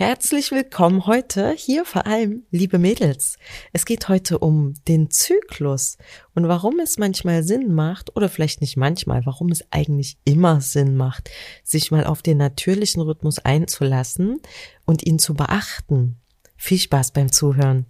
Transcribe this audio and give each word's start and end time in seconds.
Herzlich 0.00 0.52
willkommen 0.52 1.06
heute 1.06 1.50
hier 1.50 1.84
vor 1.84 2.06
allem, 2.06 2.44
liebe 2.52 2.78
Mädels. 2.78 3.36
Es 3.72 3.84
geht 3.84 4.08
heute 4.08 4.38
um 4.38 4.74
den 4.86 5.10
Zyklus 5.10 5.98
und 6.36 6.46
warum 6.46 6.78
es 6.78 6.98
manchmal 6.98 7.42
Sinn 7.42 7.74
macht 7.74 8.14
oder 8.14 8.28
vielleicht 8.28 8.60
nicht 8.60 8.76
manchmal, 8.76 9.26
warum 9.26 9.50
es 9.50 9.64
eigentlich 9.72 10.16
immer 10.22 10.60
Sinn 10.60 10.96
macht, 10.96 11.30
sich 11.64 11.90
mal 11.90 12.04
auf 12.04 12.22
den 12.22 12.36
natürlichen 12.36 13.02
Rhythmus 13.02 13.40
einzulassen 13.40 14.40
und 14.84 15.04
ihn 15.04 15.18
zu 15.18 15.34
beachten. 15.34 16.20
Viel 16.56 16.78
Spaß 16.78 17.10
beim 17.10 17.32
Zuhören. 17.32 17.84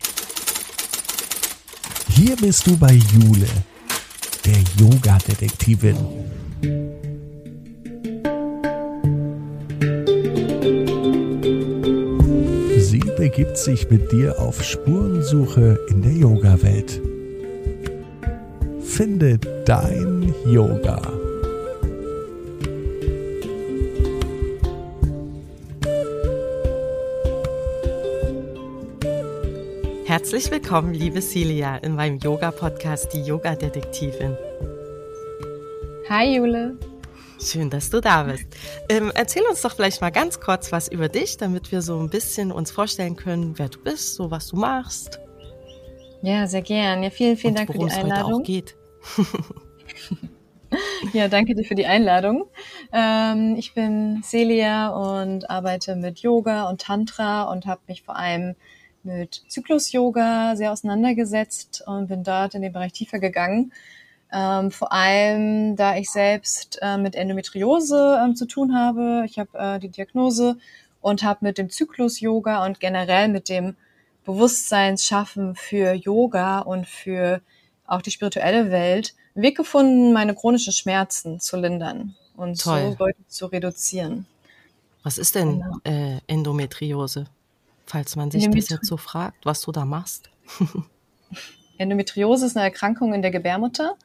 Hier 2.15 2.37
bist 2.37 2.67
du 2.67 2.75
bei 2.79 2.95
Jule, 2.95 3.49
der 4.47 4.57
Yoga-Detektivin. 4.79 5.99
Begibt 13.19 13.59
sich 13.59 13.91
mit 13.91 14.13
dir 14.13 14.39
auf 14.39 14.63
Spurensuche 14.63 15.77
in 15.91 16.03
der 16.03 16.13
Yoga-Welt. 16.13 17.03
Finde 18.81 19.39
dein 19.65 20.33
Yoga. 20.47 21.03
Herzlich 30.07 30.49
willkommen, 30.53 30.95
liebe 30.95 31.21
Celia, 31.21 31.77
in 31.79 31.97
meinem 31.97 32.19
Yoga-Podcast 32.19 33.13
Die 33.13 33.23
Yoga-Detektivin. 33.23 34.37
Hi, 36.09 36.37
Jule. 36.37 36.77
Schön, 37.41 37.71
dass 37.71 37.91
du 37.91 38.01
da 38.01 38.25
bist. 38.25 38.47
Ähm, 38.89 39.13
erzähl 39.15 39.43
uns 39.49 39.63
doch 39.63 39.75
vielleicht 39.75 40.01
mal 40.01 40.11
ganz 40.11 40.41
kurz 40.41 40.73
was 40.73 40.89
über 40.89 41.09
dich, 41.09 41.37
damit 41.37 41.71
wir 41.71 41.83
so 41.83 41.99
ein 42.01 42.11
bisschen 42.11 42.51
uns 42.51 42.71
vorstellen 42.71 43.15
können, 43.15 43.59
wer 43.59 43.69
du 43.69 43.79
bist, 43.81 44.15
so 44.15 44.31
was 44.31 44.49
du 44.49 44.57
machst. 44.57 45.21
Ja, 46.23 46.49
sehr 46.49 46.63
gern. 46.63 47.03
Ja, 47.03 47.11
vielen, 47.11 47.37
vielen 47.37 47.57
Und 47.57 47.59
Dank 47.59 47.73
für 47.73 47.79
die 47.79 47.93
Einladung. 47.93 48.33
Heute 48.33 48.35
auch 48.35 48.43
geht. 48.43 48.77
ja, 51.13 51.29
danke 51.29 51.55
dir 51.55 51.65
für 51.65 51.77
die 51.77 51.87
Einladung. 51.87 52.47
Ähm, 52.93 53.55
ich 53.57 53.73
bin 53.73 54.21
Celia 54.25 54.89
und 54.89 55.49
arbeite 55.49 55.95
mit 55.95 56.19
Yoga 56.19 56.69
und 56.69 56.81
Tantra 56.81 57.45
und 57.45 57.67
habe 57.67 57.83
mich 57.87 58.03
vor 58.03 58.17
allem 58.17 58.57
mit 59.05 59.43
Zyklus-Yoga 59.49 60.57
sehr 60.57 60.73
auseinandergesetzt 60.73 61.85
und 61.87 62.09
bin 62.09 62.25
dort 62.25 62.57
in 62.57 62.63
den 62.63 62.73
Bereich 62.73 62.93
tiefer 62.93 63.21
gegangen 63.21 63.73
ähm, 64.33 64.71
vor 64.71 64.93
allem, 64.93 65.77
da 65.77 65.97
ich 65.97 66.11
selbst 66.11 66.79
äh, 66.83 66.99
mit 66.99 67.15
Endometriose 67.15 68.21
ähm, 68.23 68.37
zu 68.37 68.47
tun 68.47 68.75
habe. 68.77 69.25
Ich 69.27 69.39
habe 69.39 69.59
äh, 69.59 69.79
die 69.79 69.89
Diagnose 69.89 70.59
und 71.01 71.23
habe 71.23 71.41
mit 71.43 71.59
dem 71.59 71.71
Zyklus-Yoga 71.71 72.65
und 72.67 72.81
generell 72.81 73.29
mit 73.29 73.49
dem 73.49 73.77
Bewusstseinsschaffen 74.25 75.55
für 75.55 75.95
Yoga 75.95 76.61
und 76.61 76.87
für 76.87 77.41
auch 77.87 78.03
die 78.03 78.11
spirituelle 78.11 78.71
Welt 78.71 79.15
einen 79.35 79.45
Weg 79.45 79.57
gefunden, 79.57 80.13
meine 80.13 80.35
chronischen 80.35 80.75
Schmerzen 80.75 81.41
zu 81.41 81.57
lindern 81.57 82.15
und 82.37 82.61
Toll. 82.61 82.91
so 82.91 82.95
deutlich 82.97 83.29
zu 83.29 83.47
reduzieren. 83.47 84.27
Was 85.03 85.17
ist 85.17 85.35
denn 85.35 85.61
genau. 85.61 85.79
äh, 85.85 86.21
Endometriose? 86.27 87.27
Falls 87.87 88.17
man 88.17 88.31
sich 88.31 88.51
das 88.51 88.69
jetzt 88.69 88.87
so 88.87 88.99
fragt, 88.99 89.47
was 89.47 89.63
du 89.63 89.73
da 89.73 89.87
machst. 89.87 90.29
Endometriose 91.79 92.47
ist 92.47 92.57
eine 92.57 92.67
Erkrankung 92.67 93.15
in 93.15 93.23
der 93.23 93.31
Gebärmutter. 93.31 93.97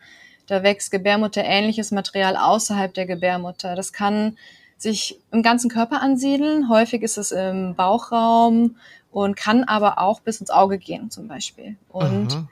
Da 0.47 0.63
wächst 0.63 0.91
gebärmutterähnliches 0.91 1.91
Material 1.91 2.37
außerhalb 2.37 2.93
der 2.93 3.05
Gebärmutter. 3.05 3.75
Das 3.75 3.93
kann 3.93 4.37
sich 4.77 5.19
im 5.31 5.43
ganzen 5.43 5.69
Körper 5.69 6.01
ansiedeln. 6.01 6.69
Häufig 6.69 7.01
ist 7.01 7.17
es 7.17 7.31
im 7.31 7.75
Bauchraum 7.75 8.75
und 9.11 9.35
kann 9.35 9.63
aber 9.63 9.99
auch 9.99 10.19
bis 10.19 10.39
ins 10.39 10.49
Auge 10.49 10.77
gehen 10.77 11.09
zum 11.09 11.27
Beispiel. 11.27 11.77
Und 11.89 12.33
Aha. 12.33 12.47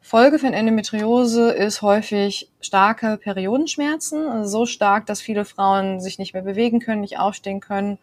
Folge 0.00 0.38
von 0.38 0.52
Endometriose 0.52 1.50
ist 1.52 1.80
häufig 1.80 2.50
starke 2.60 3.16
Periodenschmerzen, 3.16 4.26
also 4.26 4.58
so 4.58 4.66
stark, 4.66 5.06
dass 5.06 5.20
viele 5.20 5.44
Frauen 5.44 6.00
sich 6.00 6.18
nicht 6.18 6.34
mehr 6.34 6.42
bewegen 6.42 6.80
können, 6.80 7.00
nicht 7.00 7.18
aufstehen 7.18 7.60
können, 7.60 7.98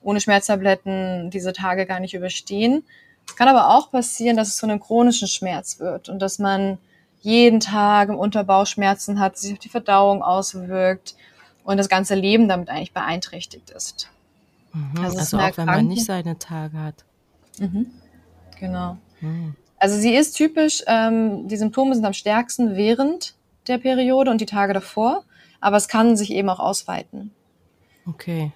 ohne 0.00 0.20
Schmerztabletten 0.20 1.30
diese 1.30 1.52
Tage 1.52 1.86
gar 1.86 2.00
nicht 2.00 2.14
überstehen. 2.14 2.84
Es 3.26 3.36
kann 3.36 3.48
aber 3.48 3.76
auch 3.76 3.90
passieren, 3.90 4.36
dass 4.36 4.48
es 4.48 4.56
zu 4.56 4.66
einem 4.66 4.80
chronischen 4.80 5.28
Schmerz 5.28 5.80
wird 5.80 6.08
und 6.08 6.20
dass 6.20 6.38
man 6.38 6.78
jeden 7.20 7.60
Tag 7.60 8.08
im 8.08 8.16
Unterbauch 8.16 8.66
Schmerzen 8.66 9.20
hat, 9.20 9.38
sich 9.38 9.52
auf 9.52 9.58
die 9.58 9.68
Verdauung 9.68 10.22
auswirkt 10.22 11.14
und 11.64 11.76
das 11.76 11.88
ganze 11.88 12.14
Leben 12.14 12.48
damit 12.48 12.68
eigentlich 12.68 12.92
beeinträchtigt 12.92 13.70
ist. 13.70 14.10
Mhm, 14.72 15.04
also, 15.04 15.18
also 15.18 15.38
auch 15.38 15.56
wenn 15.56 15.66
man 15.66 15.86
nicht 15.86 16.04
seine 16.04 16.38
Tage 16.38 16.78
hat. 16.78 17.04
Mhm, 17.58 17.86
genau. 18.58 18.98
Mhm. 19.20 19.54
Also 19.78 19.96
sie 19.96 20.14
ist 20.14 20.34
typisch, 20.34 20.82
ähm, 20.86 21.48
die 21.48 21.56
Symptome 21.56 21.94
sind 21.94 22.04
am 22.04 22.12
stärksten 22.12 22.76
während 22.76 23.34
der 23.66 23.78
Periode 23.78 24.30
und 24.30 24.40
die 24.40 24.46
Tage 24.46 24.72
davor, 24.72 25.24
aber 25.60 25.76
es 25.76 25.88
kann 25.88 26.16
sich 26.16 26.32
eben 26.32 26.48
auch 26.48 26.60
ausweiten. 26.60 27.32
Okay. 28.06 28.52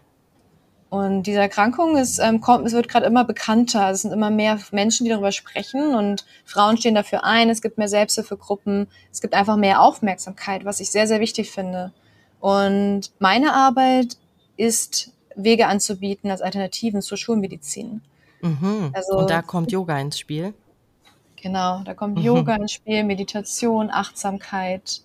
Und 0.89 1.25
diese 1.25 1.41
Erkrankung 1.41 1.97
ist, 1.97 2.19
ähm, 2.21 2.41
kommt, 2.41 2.67
es 2.67 2.73
wird 2.73 2.89
gerade 2.89 3.07
immer 3.07 3.25
bekannter. 3.25 3.91
Es 3.91 4.03
sind 4.03 4.13
immer 4.13 4.31
mehr 4.31 4.59
Menschen, 4.71 5.05
die 5.05 5.11
darüber 5.11 5.33
sprechen 5.33 5.95
und 5.95 6.25
Frauen 6.45 6.77
stehen 6.77 6.95
dafür 6.95 7.25
ein. 7.25 7.51
Es 7.51 7.61
gibt 7.61 7.77
mehr 7.77 7.89
Selbsthilfegruppen. 7.89 8.87
Es 9.11 9.21
gibt 9.21 9.35
einfach 9.35 9.57
mehr 9.57 9.83
Aufmerksamkeit, 9.83 10.65
was 10.65 10.81
ich 10.81 10.91
sehr, 10.91 11.09
sehr 11.09 11.21
wichtig 11.21 11.51
finde. 11.51 11.93
Und 12.41 13.11
meine 13.19 13.53
Arbeit 13.53 14.17
ist, 14.57 15.13
Wege 15.35 15.67
anzubieten 15.67 16.31
als 16.31 16.41
Alternativen 16.41 17.03
zur 17.03 17.19
Schulmedizin. 17.19 18.01
Mhm. 18.41 18.91
Also, 18.95 19.19
und 19.19 19.31
da 19.31 19.43
kommt 19.43 19.73
Yoga 19.73 19.99
ins 19.99 20.19
Spiel. 20.19 20.55
Genau, 21.37 21.83
da 21.85 21.95
kommt 21.95 22.17
mhm. 22.17 22.25
Yoga 22.25 22.57
ins 22.57 22.73
Spiel, 22.73 23.05
Meditation, 23.05 23.91
Achtsamkeit 23.91 25.03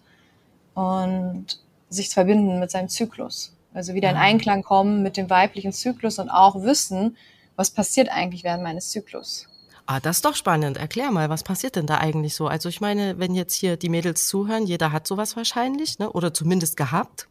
und 0.74 1.60
sich 1.90 2.10
verbinden 2.10 2.60
mit 2.60 2.72
seinem 2.72 2.88
Zyklus. 2.88 3.54
Also 3.74 3.94
wieder 3.94 4.10
in 4.10 4.18
ah. 4.18 4.22
Einklang 4.22 4.64
kommen 4.64 5.04
mit 5.04 5.18
dem 5.18 5.30
weiblichen 5.30 5.72
Zyklus 5.72 6.20
und 6.20 6.30
auch 6.30 6.64
wissen, 6.64 7.18
was 7.56 7.72
passiert 7.72 8.10
eigentlich 8.10 8.44
während 8.44 8.64
meines 8.64 8.92
Zyklus. 8.92 9.48
Ah, 9.86 10.00
das 10.00 10.18
ist 10.18 10.26
doch 10.26 10.36
spannend. 10.36 10.78
Erklär 10.78 11.12
mal, 11.12 11.30
was 11.30 11.44
passiert 11.44 11.76
denn 11.76 11.88
da 11.88 11.98
eigentlich 11.98 12.36
so? 12.36 12.48
Also 12.48 12.70
ich 12.70 12.82
meine, 12.82 13.20
wenn 13.20 13.36
jetzt 13.36 13.54
hier 13.54 13.78
die 13.78 13.90
Mädels 13.90 14.28
zuhören, 14.28 14.66
jeder 14.66 14.92
hat 14.92 15.08
sowas 15.08 15.36
wahrscheinlich, 15.36 16.00
ne? 16.00 16.12
Oder 16.12 16.34
zumindest 16.34 16.78
gehabt. 16.78 17.28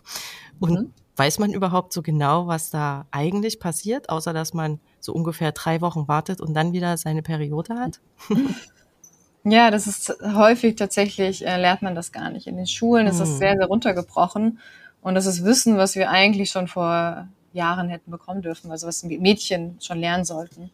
und 0.60 0.70
mhm. 0.70 0.92
weiß 1.16 1.38
man 1.38 1.52
überhaupt 1.52 1.92
so 1.92 2.02
genau, 2.02 2.46
was 2.46 2.70
da 2.70 3.06
eigentlich 3.10 3.60
passiert, 3.60 4.08
außer 4.08 4.32
dass 4.32 4.54
man 4.54 4.80
so 5.00 5.12
ungefähr 5.12 5.52
drei 5.52 5.80
Wochen 5.80 6.08
wartet 6.08 6.40
und 6.40 6.54
dann 6.54 6.72
wieder 6.72 6.96
seine 6.96 7.22
Periode 7.22 7.74
hat? 7.74 8.00
ja, 9.44 9.70
das 9.70 9.86
ist 9.86 10.16
häufig 10.22 10.76
tatsächlich, 10.76 11.46
äh, 11.46 11.60
lernt 11.60 11.82
man 11.82 11.94
das 11.94 12.12
gar 12.12 12.30
nicht. 12.30 12.46
In 12.46 12.56
den 12.56 12.66
Schulen 12.66 13.06
ist 13.06 13.20
das 13.20 13.30
hm. 13.30 13.36
sehr, 13.36 13.56
sehr 13.56 13.66
runtergebrochen. 13.66 14.60
Und 15.02 15.14
das 15.14 15.26
ist 15.26 15.44
Wissen, 15.44 15.76
was 15.76 15.94
wir 15.94 16.10
eigentlich 16.10 16.50
schon 16.50 16.68
vor 16.68 17.28
Jahren 17.52 17.88
hätten 17.88 18.10
bekommen 18.10 18.42
dürfen, 18.42 18.70
also 18.70 18.86
was 18.86 19.02
Mädchen 19.02 19.78
schon 19.80 19.98
lernen 19.98 20.24
sollten. 20.24 20.70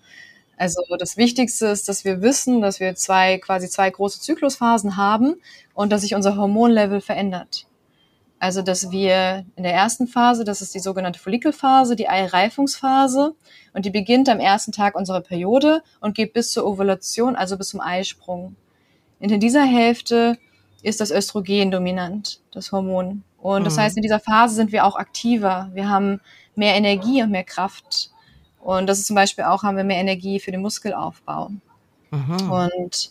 Also 0.56 0.82
das 0.98 1.16
Wichtigste 1.16 1.66
ist, 1.66 1.88
dass 1.88 2.04
wir 2.04 2.22
wissen, 2.22 2.60
dass 2.60 2.80
wir 2.80 2.94
zwei, 2.94 3.38
quasi 3.38 3.68
zwei 3.68 3.90
große 3.90 4.20
Zyklusphasen 4.20 4.96
haben 4.96 5.36
und 5.74 5.90
dass 5.90 6.02
sich 6.02 6.14
unser 6.14 6.36
Hormonlevel 6.36 7.00
verändert. 7.00 7.66
Also, 8.38 8.60
dass 8.60 8.90
wir 8.90 9.46
in 9.56 9.62
der 9.62 9.72
ersten 9.72 10.06
Phase, 10.06 10.44
das 10.44 10.60
ist 10.60 10.74
die 10.74 10.80
sogenannte 10.80 11.18
Follikelphase, 11.18 11.96
die 11.96 12.10
Eireifungsphase, 12.10 13.34
und 13.72 13.86
die 13.86 13.90
beginnt 13.90 14.28
am 14.28 14.38
ersten 14.38 14.70
Tag 14.70 14.96
unserer 14.96 15.22
Periode 15.22 15.82
und 16.00 16.14
geht 16.14 16.34
bis 16.34 16.50
zur 16.50 16.66
Ovulation, 16.66 17.36
also 17.36 17.56
bis 17.56 17.70
zum 17.70 17.80
Eisprung. 17.80 18.54
Und 19.18 19.32
in 19.32 19.40
dieser 19.40 19.64
Hälfte 19.64 20.36
ist 20.82 21.00
das 21.00 21.10
Östrogen 21.10 21.70
dominant, 21.70 22.42
das 22.50 22.70
Hormon. 22.70 23.24
Und 23.44 23.64
das 23.64 23.76
mhm. 23.76 23.80
heißt, 23.80 23.96
in 23.98 24.02
dieser 24.02 24.20
Phase 24.20 24.54
sind 24.54 24.72
wir 24.72 24.86
auch 24.86 24.96
aktiver. 24.96 25.68
Wir 25.74 25.90
haben 25.90 26.22
mehr 26.54 26.76
Energie 26.76 27.22
und 27.22 27.30
mehr 27.30 27.44
Kraft. 27.44 28.10
Und 28.58 28.86
das 28.86 28.98
ist 28.98 29.06
zum 29.06 29.16
Beispiel 29.16 29.44
auch, 29.44 29.62
haben 29.62 29.76
wir 29.76 29.84
mehr 29.84 29.98
Energie 29.98 30.40
für 30.40 30.50
den 30.50 30.62
Muskelaufbau. 30.62 31.50
Mhm. 32.10 32.50
Und 32.50 33.10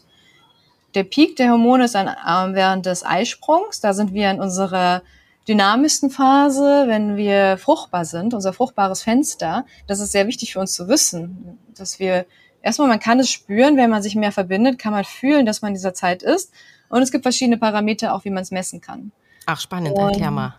der 0.95 1.03
Peak 1.03 1.35
der 1.35 1.51
Hormone 1.51 1.85
ist 1.85 1.94
dann 1.94 2.07
äh, 2.07 2.56
während 2.56 2.88
des 2.88 3.06
Eisprungs. 3.06 3.80
Da 3.80 3.94
sind 3.94 4.15
wir 4.15 4.31
in 4.31 4.41
unserer 4.41 5.03
dynamischsten 5.47 6.09
Phase, 6.09 6.86
wenn 6.88 7.15
wir 7.15 7.59
fruchtbar 7.59 8.03
sind, 8.03 8.33
unser 8.33 8.53
fruchtbares 8.53 9.03
Fenster. 9.03 9.68
Das 9.86 10.00
ist 10.00 10.13
sehr 10.13 10.25
wichtig 10.25 10.53
für 10.53 10.59
uns 10.59 10.74
zu 10.74 10.88
wissen, 10.88 11.59
dass 11.77 12.00
wir 12.00 12.25
erstmal, 12.63 12.88
man 12.88 13.00
kann 13.00 13.19
es 13.19 13.29
spüren, 13.29 13.77
wenn 13.77 13.91
man 13.91 14.01
sich 14.01 14.15
mehr 14.15 14.31
verbindet, 14.31 14.79
kann 14.79 14.94
man 14.94 15.03
fühlen, 15.03 15.45
dass 15.45 15.62
man 15.62 15.69
in 15.69 15.75
dieser 15.75 15.94
Zeit 15.94 16.24
ist. 16.24 16.51
Und 16.89 17.03
es 17.03 17.12
gibt 17.12 17.24
verschiedene 17.24 17.57
Parameter, 17.57 18.15
auch 18.15 18.25
wie 18.25 18.31
man 18.31 18.41
es 18.41 18.50
messen 18.50 18.81
kann. 18.81 19.12
Ach, 19.45 19.59
spannend, 19.59 19.95
Und 19.95 20.09
erklär 20.09 20.31
mal. 20.31 20.55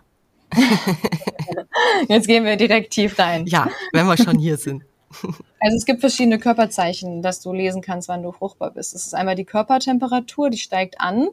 Jetzt 2.07 2.27
gehen 2.27 2.45
wir 2.45 2.55
direkt 2.55 2.93
tief 2.93 3.17
rein. 3.19 3.45
Ja, 3.47 3.67
wenn 3.93 4.05
wir 4.05 4.17
schon 4.17 4.37
hier 4.37 4.57
sind. 4.57 4.83
Also 5.61 5.77
es 5.77 5.85
gibt 5.85 6.01
verschiedene 6.01 6.37
Körperzeichen, 6.37 7.23
dass 7.23 7.41
du 7.41 7.51
lesen 7.51 7.81
kannst, 7.81 8.07
wann 8.07 8.21
du 8.21 8.31
fruchtbar 8.31 8.69
bist. 8.71 8.93
Das 8.93 9.07
ist 9.07 9.15
einmal 9.15 9.35
die 9.35 9.45
Körpertemperatur, 9.45 10.51
die 10.51 10.59
steigt 10.59 11.01
an 11.01 11.29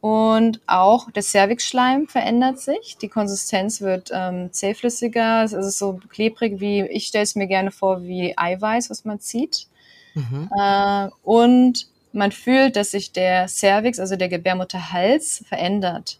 Und 0.00 0.60
auch 0.66 1.10
der 1.12 1.22
Cervixschleim 1.22 2.08
verändert 2.08 2.58
sich. 2.58 2.96
Die 3.00 3.08
Konsistenz 3.08 3.80
wird 3.80 4.10
ähm, 4.12 4.52
zähflüssiger. 4.52 5.44
Es 5.44 5.52
ist 5.52 5.78
so 5.78 6.00
klebrig 6.08 6.58
wie, 6.58 6.80
ich 6.82 7.06
stelle 7.06 7.22
es 7.22 7.36
mir 7.36 7.46
gerne 7.46 7.70
vor, 7.70 8.02
wie 8.02 8.36
Eiweiß, 8.36 8.90
was 8.90 9.04
man 9.04 9.20
zieht. 9.20 9.68
Mhm. 10.14 10.50
Äh, 10.58 11.08
und 11.22 11.86
man 12.12 12.32
fühlt, 12.32 12.74
dass 12.74 12.90
sich 12.90 13.12
der 13.12 13.46
Cervix, 13.46 14.00
also 14.00 14.16
der 14.16 14.28
Gebärmutterhals, 14.28 15.44
verändert. 15.46 16.18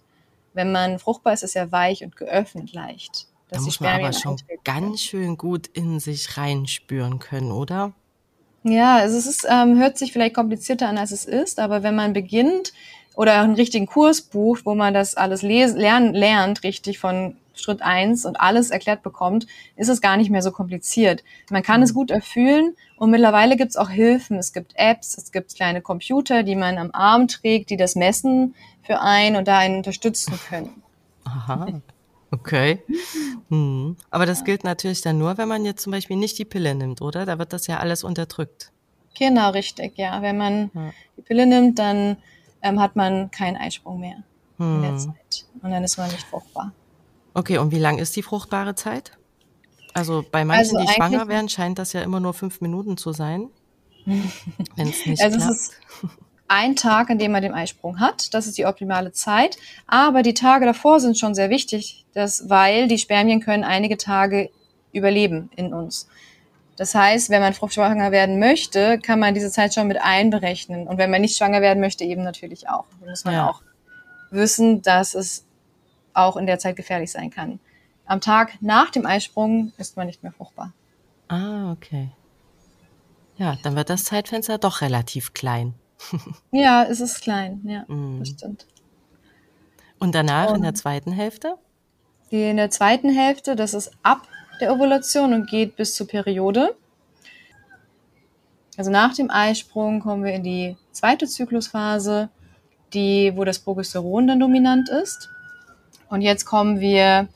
Wenn 0.54 0.72
man 0.72 0.98
fruchtbar 0.98 1.32
ist, 1.32 1.42
ist 1.42 1.56
er 1.56 1.72
weich 1.72 2.04
und 2.04 2.16
geöffnet 2.16 2.72
leicht. 2.72 3.26
Da 3.48 3.60
muss 3.60 3.80
man 3.80 4.00
aber 4.00 4.12
schon 4.12 4.36
ganz 4.64 5.00
schön 5.02 5.36
gut 5.36 5.66
in 5.66 6.00
sich 6.00 6.36
reinspüren 6.36 7.18
können, 7.18 7.52
oder? 7.52 7.92
Ja, 8.64 8.96
also 8.96 9.18
es 9.18 9.26
ist, 9.26 9.46
ähm, 9.50 9.78
hört 9.78 9.98
sich 9.98 10.12
vielleicht 10.12 10.34
komplizierter 10.34 10.88
an, 10.88 10.96
als 10.96 11.10
es 11.10 11.24
ist, 11.24 11.58
aber 11.58 11.82
wenn 11.82 11.94
man 11.96 12.12
beginnt, 12.12 12.72
oder 13.14 13.40
einen 13.40 13.54
richtigen 13.54 13.86
Kurs 13.86 14.22
bucht, 14.22 14.64
wo 14.64 14.74
man 14.74 14.94
das 14.94 15.16
alles 15.16 15.42
les 15.42 15.74
lernen, 15.74 16.14
lernt, 16.14 16.62
richtig 16.62 16.98
von 16.98 17.36
Schritt 17.54 17.82
eins 17.82 18.24
und 18.24 18.40
alles 18.40 18.70
erklärt 18.70 19.02
bekommt, 19.02 19.46
ist 19.76 19.88
es 19.88 20.00
gar 20.00 20.16
nicht 20.16 20.30
mehr 20.30 20.42
so 20.42 20.50
kompliziert. 20.50 21.22
Man 21.50 21.62
kann 21.62 21.82
es 21.82 21.90
mhm. 21.92 21.96
gut 21.96 22.10
erfüllen 22.10 22.76
und 22.96 23.10
mittlerweile 23.10 23.56
gibt 23.56 23.70
es 23.70 23.76
auch 23.76 23.90
Hilfen. 23.90 24.38
Es 24.38 24.52
gibt 24.52 24.72
Apps, 24.76 25.16
es 25.16 25.32
gibt 25.32 25.54
kleine 25.54 25.82
Computer, 25.82 26.42
die 26.42 26.56
man 26.56 26.78
am 26.78 26.90
Arm 26.92 27.28
trägt, 27.28 27.70
die 27.70 27.76
das 27.76 27.94
messen 27.94 28.54
für 28.82 29.00
einen 29.00 29.36
und 29.36 29.48
da 29.48 29.58
einen 29.58 29.76
unterstützen 29.76 30.38
können. 30.48 30.82
Aha. 31.24 31.66
Okay. 32.32 32.82
Hm. 33.50 33.96
Aber 34.10 34.24
das 34.24 34.44
gilt 34.44 34.64
natürlich 34.64 35.02
dann 35.02 35.18
nur, 35.18 35.36
wenn 35.36 35.48
man 35.48 35.66
jetzt 35.66 35.82
zum 35.82 35.92
Beispiel 35.92 36.16
nicht 36.16 36.38
die 36.38 36.46
Pille 36.46 36.74
nimmt, 36.74 37.02
oder? 37.02 37.26
Da 37.26 37.38
wird 37.38 37.52
das 37.52 37.66
ja 37.66 37.78
alles 37.78 38.04
unterdrückt. 38.04 38.72
Genau, 39.18 39.50
richtig, 39.50 39.98
ja. 39.98 40.22
Wenn 40.22 40.38
man 40.38 40.70
ja. 40.74 40.90
die 41.18 41.22
Pille 41.22 41.46
nimmt, 41.46 41.78
dann 41.78 42.16
ähm, 42.62 42.80
hat 42.80 42.96
man 42.96 43.30
keinen 43.30 43.56
Eisprung 43.56 44.00
mehr 44.00 44.16
hm. 44.56 44.76
in 44.76 44.82
der 44.82 44.90
hm. 44.92 44.98
Zeit. 44.98 45.44
Und 45.62 45.70
dann 45.70 45.84
ist 45.84 45.98
man 45.98 46.10
nicht 46.10 46.26
fruchtbar. 46.26 46.72
Okay, 47.34 47.58
und 47.58 47.72
wie 47.72 47.78
lang 47.78 47.98
ist 47.98 48.16
die 48.16 48.22
fruchtbare 48.22 48.74
Zeit? 48.74 49.12
Also 49.94 50.24
bei 50.30 50.44
manchen, 50.44 50.76
also 50.76 50.88
die 50.88 50.94
schwanger 50.94 51.28
werden, 51.28 51.48
scheint 51.48 51.78
das 51.78 51.92
ja 51.92 52.02
immer 52.02 52.20
nur 52.20 52.34
fünf 52.34 52.60
Minuten 52.60 52.96
zu 52.96 53.12
sein. 53.12 53.48
wenn 54.04 54.88
es 54.88 55.06
nicht 55.06 55.22
also 55.22 55.38
klappt. 55.38 55.52
Es 55.52 55.68
ist 55.68 55.74
ein 56.48 56.76
Tag, 56.76 57.08
an 57.10 57.18
dem 57.18 57.32
man 57.32 57.42
den 57.42 57.54
Eisprung 57.54 58.00
hat. 58.00 58.34
Das 58.34 58.46
ist 58.46 58.58
die 58.58 58.66
optimale 58.66 59.12
Zeit. 59.12 59.56
Aber 59.86 60.22
die 60.22 60.34
Tage 60.34 60.66
davor 60.66 61.00
sind 61.00 61.18
schon 61.18 61.34
sehr 61.34 61.50
wichtig, 61.50 62.04
dass, 62.14 62.48
weil 62.48 62.88
die 62.88 62.98
Spermien 62.98 63.40
können 63.40 63.64
einige 63.64 63.96
Tage 63.96 64.50
überleben 64.92 65.50
in 65.56 65.72
uns. 65.72 66.08
Das 66.76 66.94
heißt, 66.94 67.30
wenn 67.30 67.40
man 67.40 67.54
fruchtschwanger 67.54 68.12
werden 68.12 68.38
möchte, 68.38 68.98
kann 68.98 69.18
man 69.20 69.34
diese 69.34 69.50
Zeit 69.50 69.74
schon 69.74 69.88
mit 69.88 69.98
einberechnen. 70.02 70.88
Und 70.88 70.98
wenn 70.98 71.10
man 71.10 71.20
nicht 71.20 71.36
schwanger 71.36 71.62
werden 71.62 71.80
möchte, 71.80 72.04
eben 72.04 72.22
natürlich 72.22 72.68
auch. 72.68 72.84
Da 73.00 73.10
muss 73.10 73.24
man 73.24 73.34
ja. 73.34 73.48
auch 73.48 73.62
wissen, 74.30 74.82
dass 74.82 75.14
es 75.14 75.44
auch 76.14 76.36
in 76.36 76.46
der 76.46 76.58
Zeit 76.58 76.76
gefährlich 76.76 77.10
sein 77.10 77.30
kann. 77.30 77.60
Am 78.04 78.20
Tag 78.20 78.58
nach 78.60 78.90
dem 78.90 79.06
Eisprung 79.06 79.72
ist 79.78 79.96
man 79.96 80.06
nicht 80.06 80.22
mehr 80.22 80.32
fruchtbar. 80.32 80.72
Ah, 81.28 81.72
okay. 81.72 82.10
Ja, 83.36 83.56
dann 83.62 83.76
wird 83.76 83.90
das 83.90 84.04
Zeitfenster 84.04 84.58
doch 84.58 84.80
relativ 84.80 85.32
klein. 85.32 85.74
ja, 86.50 86.84
es 86.84 87.00
ist 87.00 87.22
klein, 87.22 87.60
ja, 87.64 87.84
mm. 87.88 88.18
das 88.18 88.28
stimmt. 88.28 88.66
Und 89.98 90.14
danach 90.14 90.50
Und 90.50 90.56
in 90.56 90.62
der 90.62 90.74
zweiten 90.74 91.12
Hälfte? 91.12 91.56
In 92.30 92.56
der 92.56 92.70
zweiten 92.70 93.10
Hälfte, 93.10 93.56
das 93.56 93.72
ist 93.72 93.92
ab 94.02 94.26
der 94.60 94.72
Ovulation 94.72 95.32
und 95.32 95.48
geht 95.48 95.76
bis 95.76 95.94
zur 95.94 96.06
Periode. 96.06 96.74
Also 98.76 98.90
nach 98.90 99.14
dem 99.14 99.30
Eisprung 99.30 100.00
kommen 100.00 100.24
wir 100.24 100.32
in 100.32 100.42
die 100.42 100.76
zweite 100.92 101.26
Zyklusphase, 101.26 102.30
die, 102.94 103.32
wo 103.36 103.44
das 103.44 103.58
Progesteron 103.58 104.26
dann 104.26 104.40
dominant 104.40 104.88
ist. 104.88 105.30
Und 106.12 106.20
jetzt 106.20 106.44
kommen 106.44 106.78
wir 106.78 107.26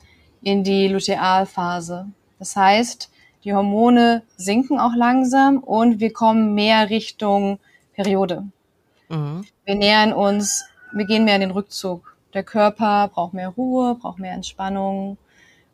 in 0.43 0.63
die 0.63 0.87
Lutealphase. 0.87 2.05
Das 2.37 2.55
heißt, 2.55 3.09
die 3.43 3.55
Hormone 3.55 4.21
sinken 4.35 4.79
auch 4.79 4.93
langsam 4.95 5.57
und 5.57 5.99
wir 5.99 6.13
kommen 6.13 6.53
mehr 6.53 6.91
Richtung 6.91 7.57
Periode. 7.95 8.43
Mhm. 9.09 9.43
Wir 9.65 9.73
nähern 9.73 10.13
uns, 10.13 10.63
wir 10.93 11.05
gehen 11.05 11.25
mehr 11.25 11.33
in 11.33 11.41
den 11.41 11.49
Rückzug. 11.49 12.15
Der 12.35 12.43
Körper 12.43 13.09
braucht 13.11 13.33
mehr 13.33 13.49
Ruhe, 13.49 13.95
braucht 13.95 14.19
mehr 14.19 14.33
Entspannung 14.33 15.17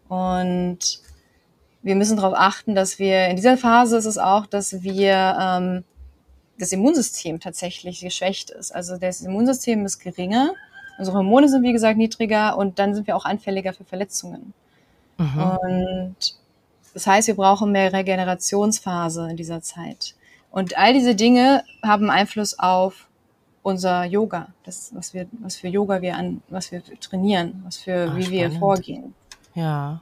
und 0.07 0.79
wir 1.81 1.95
müssen 1.95 2.15
darauf 2.15 2.35
achten, 2.37 2.73
dass 2.73 2.99
wir 2.99 3.27
in 3.27 3.35
dieser 3.35 3.57
Phase 3.57 3.97
ist 3.97 4.05
es 4.05 4.17
auch, 4.17 4.45
dass 4.45 4.81
wir 4.81 5.37
ähm, 5.41 5.83
das 6.57 6.71
Immunsystem 6.71 7.41
tatsächlich 7.41 7.99
geschwächt 7.99 8.49
ist. 8.49 8.73
Also 8.73 8.95
das 8.95 9.19
Immunsystem 9.19 9.85
ist 9.85 9.99
geringer, 9.99 10.53
unsere 10.97 11.17
Hormone 11.17 11.49
sind 11.49 11.63
wie 11.63 11.73
gesagt 11.73 11.97
niedriger 11.97 12.57
und 12.57 12.79
dann 12.79 12.93
sind 12.93 13.07
wir 13.07 13.15
auch 13.15 13.25
anfälliger 13.25 13.73
für 13.73 13.83
Verletzungen. 13.83 14.53
Mhm. 15.17 15.41
Und 15.41 16.15
das 16.93 17.07
heißt, 17.07 17.27
wir 17.27 17.35
brauchen 17.35 17.71
mehr 17.71 17.91
Regenerationsphase 17.91 19.29
in 19.29 19.37
dieser 19.37 19.61
Zeit. 19.61 20.15
Und 20.51 20.77
all 20.77 20.93
diese 20.93 21.15
Dinge 21.15 21.63
haben 21.81 22.09
Einfluss 22.09 22.59
auf 22.59 23.07
unser 23.63 24.03
Yoga, 24.03 24.49
das, 24.65 24.91
was 24.93 25.13
wir, 25.13 25.25
was 25.39 25.55
für 25.55 25.67
Yoga 25.67 26.01
wir 26.01 26.15
an, 26.15 26.41
was 26.49 26.71
wir 26.71 26.83
trainieren, 26.99 27.63
was 27.65 27.77
für, 27.77 28.09
Ach, 28.11 28.15
wie 28.17 28.23
spannend. 28.23 28.53
wir 28.53 28.59
vorgehen. 28.59 29.13
Ja. 29.55 30.01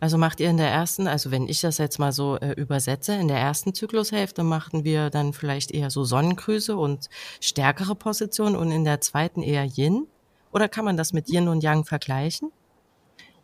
Also 0.00 0.18
macht 0.18 0.40
ihr 0.40 0.50
in 0.50 0.56
der 0.56 0.70
ersten, 0.70 1.06
also 1.06 1.30
wenn 1.30 1.48
ich 1.48 1.60
das 1.60 1.78
jetzt 1.78 1.98
mal 1.98 2.12
so 2.12 2.36
äh, 2.36 2.52
übersetze, 2.52 3.14
in 3.14 3.28
der 3.28 3.38
ersten 3.38 3.74
Zyklushälfte 3.74 4.42
machten 4.42 4.84
wir 4.84 5.10
dann 5.10 5.32
vielleicht 5.32 5.70
eher 5.70 5.90
so 5.90 6.04
Sonnengrüße 6.04 6.76
und 6.76 7.08
stärkere 7.40 7.94
Positionen 7.94 8.56
und 8.56 8.70
in 8.70 8.84
der 8.84 9.00
zweiten 9.00 9.42
eher 9.42 9.64
Yin? 9.64 10.06
Oder 10.52 10.68
kann 10.68 10.84
man 10.84 10.96
das 10.96 11.12
mit 11.12 11.28
Yin 11.28 11.48
und 11.48 11.62
Yang 11.62 11.84
vergleichen? 11.84 12.52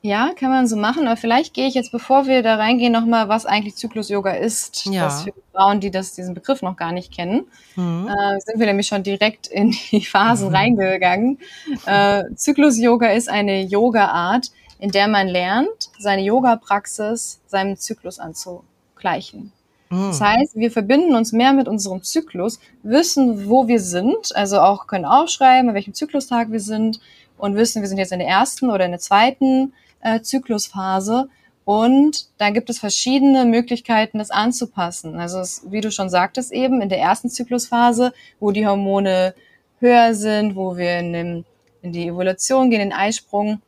Ja, 0.03 0.33
kann 0.35 0.49
man 0.51 0.67
so 0.67 0.77
machen. 0.77 1.07
Aber 1.07 1.17
vielleicht 1.17 1.53
gehe 1.53 1.67
ich 1.67 1.75
jetzt, 1.75 1.93
bevor 1.93 2.27
wir 2.27 2.43
da 2.43 2.55
reingehen, 2.57 2.93
nochmal, 2.93 3.29
was 3.29 3.45
eigentlich 3.45 3.77
Zyklus-Yoga 3.77 4.33
ist. 4.33 4.87
Ja. 4.87 5.05
Das 5.05 5.25
für 5.25 5.33
Frauen, 5.53 5.81
die 5.81 5.91
das, 5.91 6.15
diesen 6.15 6.35
Begriff 6.35 6.63
noch 6.63 6.77
gar 6.77 6.93
nicht 6.93 7.13
kennen. 7.13 7.47
Mhm. 7.77 8.09
Äh, 8.09 8.41
sind 8.41 8.59
wir 8.59 8.67
nämlich 8.67 8.87
schon 8.87 9.03
direkt 9.03 9.47
in 9.47 9.75
die 9.91 10.05
Phasen 10.05 10.49
mhm. 10.49 10.55
reingegangen. 10.55 11.39
Äh, 11.85 12.25
Zyklus-Yoga 12.35 13.09
ist 13.09 13.29
eine 13.29 13.63
Yoga-Art, 13.63 14.51
in 14.81 14.91
der 14.91 15.09
man 15.09 15.29
lernt, 15.29 15.91
seine 15.99 16.23
Yoga-Praxis 16.23 17.41
seinem 17.47 17.77
Zyklus 17.77 18.19
anzugleichen. 18.19 19.53
Mhm. 19.91 20.09
Das 20.09 20.21
heißt, 20.21 20.57
wir 20.57 20.71
verbinden 20.71 21.15
uns 21.15 21.33
mehr 21.33 21.53
mit 21.53 21.69
unserem 21.69 22.03
Zyklus, 22.03 22.59
wissen, 22.83 23.49
wo 23.49 23.69
wir 23.69 23.81
sind, 23.81 24.35
also 24.35 24.61
auch 24.61 24.87
können 24.87 25.05
aufschreiben, 25.05 25.69
an 25.69 25.75
welchem 25.75 25.95
Zyklustag 25.95 26.51
wir 26.51 26.61
sind 26.61 27.01
und 27.37 27.57
wissen, 27.57 27.83
wir 27.83 27.89
sind 27.89 27.99
jetzt 27.99 28.13
in 28.13 28.21
der 28.21 28.29
ersten 28.29 28.71
oder 28.71 28.87
in 28.87 28.93
der 28.93 29.01
zweiten 29.01 29.75
äh, 30.01 30.21
Zyklusphase. 30.23 31.29
Und 31.65 32.29
da 32.39 32.51
gibt 32.51 32.71
es 32.71 32.79
verschiedene 32.79 33.45
Möglichkeiten, 33.45 34.19
das 34.19 34.31
anzupassen. 34.31 35.21
Also 35.21 35.41
es, 35.41 35.63
wie 35.69 35.83
du 35.83 35.93
schon 35.93 36.09
sagtest 36.09 36.53
eben, 36.53 36.81
in 36.81 36.89
der 36.89 36.99
ersten 36.99 37.29
Zyklusphase, 37.29 38.13
wo 38.41 38.51
die 38.51 38.67
Hormone 38.67 39.35
höher 39.79 40.15
sind, 40.15 40.57
wo 40.57 40.77
wir 40.77 40.99
in, 40.99 41.13
dem, 41.13 41.45
in 41.83 41.93
die 41.93 42.09
Evolution 42.09 42.71
gehen, 42.71 42.81
in 42.81 42.91
den 42.91 42.99
Eisprung, 42.99 43.61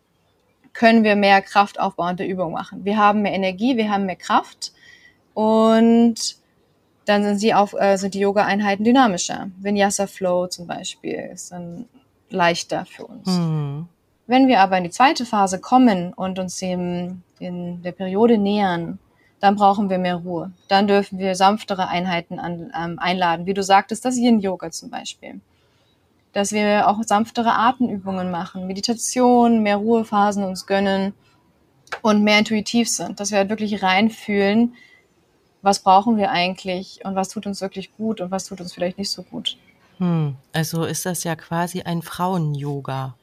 können 0.73 1.05
wir 1.05 1.17
mehr 1.17 1.43
kraftaufbauende 1.43 2.25
Übungen 2.25 2.53
machen. 2.53 2.85
Wir 2.85 2.97
haben 2.97 3.23
mehr 3.23 3.33
Energie, 3.33 3.77
wir 3.77 3.91
haben 3.91 4.07
mehr 4.07 4.17
Kraft 4.17 4.73
und 5.35 6.37
dann 7.05 7.25
sind 7.25 7.43
die, 7.43 7.55
auf, 7.55 7.75
äh, 7.75 7.97
sind 7.97 8.15
die 8.15 8.21
Yoga-Einheiten 8.21 8.85
dynamischer. 8.85 9.51
Vinyasa 9.59 10.07
Flow 10.07 10.47
zum 10.47 10.67
Beispiel 10.67 11.31
ist 11.33 11.53
dann 11.53 11.87
leichter 12.31 12.87
für 12.87 13.07
uns. 13.07 13.27
Mhm. 13.27 13.89
Wenn 14.27 14.47
wir 14.47 14.61
aber 14.61 14.79
in 14.79 14.85
die 14.85 14.91
zweite 14.91 15.27
Phase 15.27 15.61
kommen 15.61 16.13
und 16.13 16.39
uns 16.39 16.59
dem, 16.59 17.23
in 17.39 17.83
der 17.83 17.93
Periode 17.93 18.39
nähern, 18.39 18.99
dann 19.41 19.57
brauchen 19.57 19.91
wir 19.91 19.99
mehr 19.99 20.17
Ruhe. 20.17 20.53
Dann 20.69 20.87
dürfen 20.87 21.19
wir 21.19 21.35
sanftere 21.35 21.89
Einheiten 21.89 22.39
an, 22.39 22.73
ähm, 22.79 22.99
einladen, 23.01 23.47
wie 23.47 23.55
du 23.55 23.63
sagtest, 23.63 24.05
das 24.05 24.17
Yin-Yoga 24.17 24.71
zum 24.71 24.91
Beispiel. 24.91 25.41
Dass 26.33 26.53
wir 26.53 26.89
auch 26.89 27.03
sanftere 27.05 27.53
Atemübungen 27.53 28.31
machen, 28.31 28.67
Meditation, 28.67 29.63
mehr 29.63 29.77
Ruhephasen 29.77 30.45
uns 30.45 30.67
gönnen 30.67 31.13
und 32.01 32.23
mehr 32.25 32.39
intuitiv 32.39 32.89
sind, 32.89 33.21
dass 33.21 33.31
wir 33.31 33.39
halt 33.39 33.51
wirklich 33.51 33.83
reinfühlen, 33.83 34.75
was 35.61 35.81
brauchen 35.81 36.17
wir 36.17 36.31
eigentlich 36.31 37.01
und 37.05 37.15
was 37.15 37.29
tut 37.29 37.47
uns 37.47 37.61
wirklich 37.61 37.95
gut 37.97 38.21
und 38.21 38.31
was 38.31 38.47
tut 38.47 38.61
uns 38.61 38.73
vielleicht 38.73 38.99
nicht 38.99 39.11
so 39.11 39.23
gut. 39.23 39.59
Hm, 39.99 40.37
also 40.53 40.85
ist 40.85 41.07
das 41.07 41.23
ja 41.25 41.37
quasi 41.37 41.83
ein 41.83 42.03
Frauen-Yoga. 42.03 43.15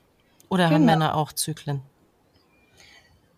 Oder 0.50 0.66
genau. 0.66 0.76
haben 0.76 0.86
Männer 0.86 1.16
auch 1.16 1.34
Zyklen? 1.34 1.82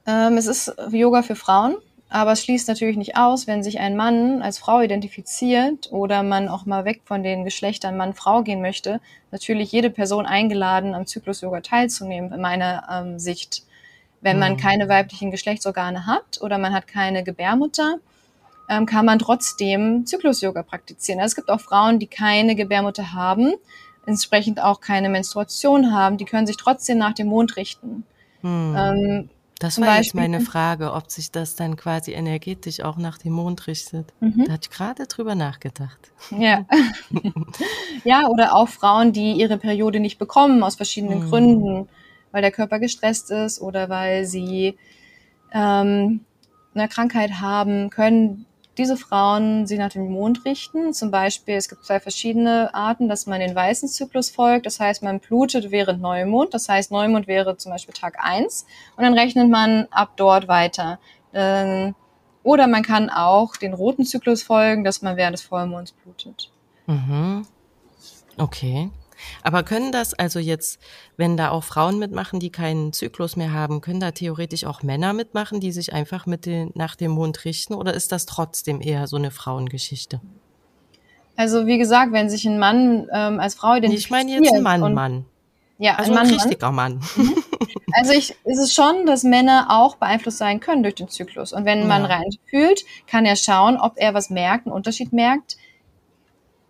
Ähm, 0.06 0.38
es 0.38 0.48
ist 0.48 0.74
Yoga 0.92 1.22
für 1.22 1.36
Frauen, 1.36 1.76
aber 2.12 2.34
es 2.34 2.44
schließt 2.44 2.68
natürlich 2.68 2.98
nicht 2.98 3.16
aus, 3.16 3.48
wenn 3.48 3.64
sich 3.64 3.80
ein 3.80 3.96
Mann 3.96 4.42
als 4.42 4.58
Frau 4.58 4.82
identifiziert 4.82 5.94
oder 5.94 6.24
man 6.24 6.50
auch 6.50 6.66
mal 6.66 6.84
weg 6.84 7.02
von 7.06 7.24
den 7.24 7.46
Geschlechtern 7.46 7.96
Mann-Frau 7.96 8.44
gehen 8.44 8.62
möchte, 8.62 9.00
natürlich 9.32 9.72
jede 9.72 9.90
Person 9.90 10.26
eingeladen, 10.26 10.94
am 10.94 11.08
Zyklus-Yoga 11.08 11.62
teilzunehmen, 11.62 12.34
in 12.34 12.42
meiner 12.42 12.86
ähm, 12.92 13.18
Sicht. 13.18 13.64
Wenn 14.20 14.40
man 14.40 14.52
hm. 14.52 14.58
keine 14.58 14.90
weiblichen 14.90 15.32
Geschlechtsorgane 15.32 16.06
hat 16.06 16.42
oder 16.42 16.58
man 16.58 16.74
hat 16.74 16.86
keine 16.86 17.24
Gebärmutter, 17.24 17.96
ähm, 18.70 18.86
kann 18.86 19.06
man 19.06 19.18
trotzdem 19.18 20.06
Zyklus-Yoga 20.06 20.64
praktizieren. 20.64 21.22
Also 21.22 21.32
es 21.32 21.36
gibt 21.38 21.50
auch 21.50 21.62
Frauen, 21.62 21.98
die 21.98 22.08
keine 22.08 22.56
Gebärmutter 22.56 23.14
haben, 23.14 23.54
entsprechend 24.06 24.62
auch 24.62 24.82
keine 24.82 25.08
Menstruation 25.08 25.94
haben, 25.94 26.18
die 26.18 26.26
können 26.26 26.46
sich 26.46 26.58
trotzdem 26.58 26.98
nach 26.98 27.14
dem 27.14 27.28
Mond 27.28 27.56
richten. 27.56 28.04
Hm. 28.42 28.76
Ähm, 28.78 29.30
das 29.62 29.80
war 29.80 29.86
Beispiel, 29.86 30.02
jetzt 30.02 30.14
meine 30.16 30.42
Frage, 30.42 30.92
ob 30.94 31.12
sich 31.12 31.32
das 31.32 31.56
dann 31.56 31.76
quasi 31.76 32.14
energetisch 32.14 32.82
auch 32.82 32.98
nach 32.98 33.20
dem 33.20 33.34
Mond 33.34 33.68
richtet. 33.68 34.12
Mhm. 34.20 34.46
Da 34.46 34.54
hatte 34.54 34.70
ich 34.72 34.76
gerade 34.76 35.06
drüber 35.06 35.36
nachgedacht. 35.36 36.12
Ja. 36.32 36.66
ja, 38.04 38.28
oder 38.28 38.56
auch 38.56 38.70
Frauen, 38.70 39.14
die 39.14 39.34
ihre 39.34 39.60
Periode 39.60 40.00
nicht 40.00 40.18
bekommen 40.18 40.64
aus 40.64 40.78
verschiedenen 40.78 41.26
mhm. 41.26 41.30
Gründen, 41.30 41.90
weil 42.32 42.42
der 42.42 42.52
Körper 42.52 42.80
gestresst 42.80 43.30
ist 43.30 43.62
oder 43.62 43.88
weil 43.88 44.26
sie 44.26 44.78
ähm, 45.54 46.22
eine 46.74 46.88
Krankheit 46.88 47.40
haben, 47.40 47.92
können 47.92 48.48
diese 48.78 48.96
Frauen 48.96 49.68
sich 49.68 49.78
nach 49.78 49.92
dem 49.92 50.10
Mond 50.12 50.46
richten. 50.46 50.94
Zum 50.94 51.12
Beispiel, 51.12 51.56
es 51.56 51.68
gibt 51.68 51.86
zwei 51.86 52.00
verschiedene 52.00 52.74
Arten, 52.74 53.10
dass 53.10 53.26
man 53.26 53.40
den 53.40 53.54
weißen 53.54 53.90
Zyklus 53.90 54.30
folgt. 54.30 54.66
Das 54.66 54.80
heißt, 54.80 55.04
man 55.04 55.20
blutet 55.20 55.72
während 55.72 56.02
Neumond. 56.02 56.54
Das 56.54 56.70
heißt, 56.70 56.92
Neumond 56.92 57.28
wäre 57.28 57.58
zum 57.58 57.72
Beispiel 57.72 57.94
Tag 57.94 58.18
eins 58.20 58.66
und 58.96 59.04
dann 59.04 59.14
rechnet 59.14 59.50
man 59.50 59.88
ab 59.92 60.14
dort 60.16 60.48
weiter. 60.48 61.00
Ähm, 61.34 61.96
oder 62.44 62.68
man 62.68 62.84
kann 62.84 63.10
auch 63.10 63.56
den 63.56 63.74
roten 63.74 64.06
Zyklus 64.06 64.42
folgen, 64.42 64.84
dass 64.84 65.02
man 65.02 65.18
während 65.18 65.34
des 65.34 65.42
Vollmonds 65.42 65.92
blutet. 65.92 66.50
Mhm. 66.88 67.46
Okay. 68.38 68.90
Aber 69.44 69.64
können 69.64 69.92
das 69.92 70.14
also 70.14 70.40
jetzt, 70.40 70.80
wenn 71.18 71.38
da 71.38 71.50
auch 71.50 71.64
Frauen 71.64 72.00
mitmachen, 72.00 72.40
die 72.40 72.52
keinen 72.52 72.94
Zyklus 72.94 73.36
mehr 73.36 73.54
haben, 73.54 73.82
können 73.82 74.00
da 74.00 74.12
theoretisch 74.12 74.66
auch 74.66 74.84
Männer 74.84 75.14
mitmachen, 75.14 75.60
die 75.60 75.72
sich 75.72 75.94
einfach 75.94 76.26
mit 76.26 76.46
den, 76.46 76.72
nach 76.76 76.96
dem 76.96 77.12
Mond 77.12 77.46
richten? 77.46 77.74
Oder 77.74 77.94
ist 77.94 78.12
das 78.12 78.26
trotzdem 78.26 78.82
eher 78.82 79.08
so 79.08 79.18
eine 79.18 79.32
Frauengeschichte? 79.32 80.22
Also 81.36 81.66
wie 81.66 81.78
gesagt, 81.78 82.12
wenn 82.12 82.30
sich 82.30 82.46
ein 82.46 82.60
Mann 82.60 83.08
ähm, 83.14 83.40
als 83.40 83.56
Frau 83.56 83.76
identifiziert. 83.76 84.06
Ich 84.06 84.12
meine 84.12 84.32
jetzt 84.32 84.54
ein 84.54 84.62
Mann, 84.62 84.94
Mann. 84.94 85.26
Ja, 85.78 85.96
also 85.96 86.12
ein, 86.12 86.16
Mann, 86.16 86.28
ein 86.28 86.34
richtiger 86.34 86.72
Mann. 86.72 87.00
Mann. 87.00 87.26
Mhm. 87.28 87.44
Also 87.94 88.14
ich, 88.14 88.36
ist 88.46 88.60
es 88.60 88.74
schon, 88.74 89.06
dass 89.06 89.24
Männer 89.24 89.68
auch 89.70 89.96
beeinflusst 89.96 90.38
sein 90.38 90.60
können 90.60 90.84
durch 90.84 90.96
den 90.96 91.10
Zyklus. 91.10 91.52
Und 91.52 91.66
wenn 91.66 91.82
ein 91.82 91.88
Mann 91.88 92.04
ja. 92.04 92.18
reinfühlt, 92.18 92.86
kann 93.08 93.26
er 93.26 93.36
schauen, 93.36 93.78
ob 93.78 93.94
er 93.98 94.14
was 94.14 94.30
merkt, 94.30 94.66
einen 94.66 94.74
Unterschied 94.74 95.14
merkt 95.14 95.58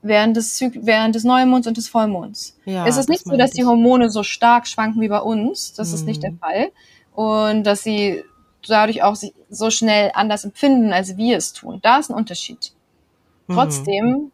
während 0.01 0.35
des, 0.37 0.55
Zyk 0.55 0.79
während 0.81 1.15
des 1.15 1.23
Neumonds 1.23 1.67
und 1.67 1.77
des 1.77 1.87
Vollmonds. 1.87 2.57
Ja, 2.65 2.85
es 2.87 2.97
ist 2.97 3.09
nicht 3.09 3.25
so, 3.25 3.35
dass 3.37 3.51
die 3.51 3.65
Hormone 3.65 4.09
so 4.09 4.23
stark 4.23 4.67
schwanken 4.67 5.01
wie 5.01 5.07
bei 5.07 5.19
uns. 5.19 5.73
Das 5.73 5.89
mhm. 5.89 5.95
ist 5.95 6.05
nicht 6.05 6.23
der 6.23 6.31
mhm. 6.31 6.39
Fall. 6.39 6.71
Und 7.13 7.63
dass 7.63 7.83
sie 7.83 8.23
dadurch 8.67 9.03
auch 9.03 9.15
so 9.49 9.69
schnell 9.69 10.11
anders 10.13 10.43
empfinden, 10.43 10.93
als 10.93 11.17
wir 11.17 11.37
es 11.37 11.53
tun. 11.53 11.79
Da 11.81 11.99
ist 11.99 12.09
ein 12.09 12.15
Unterschied. 12.15 12.73
Mhm. 13.47 13.53
Trotzdem 13.53 14.31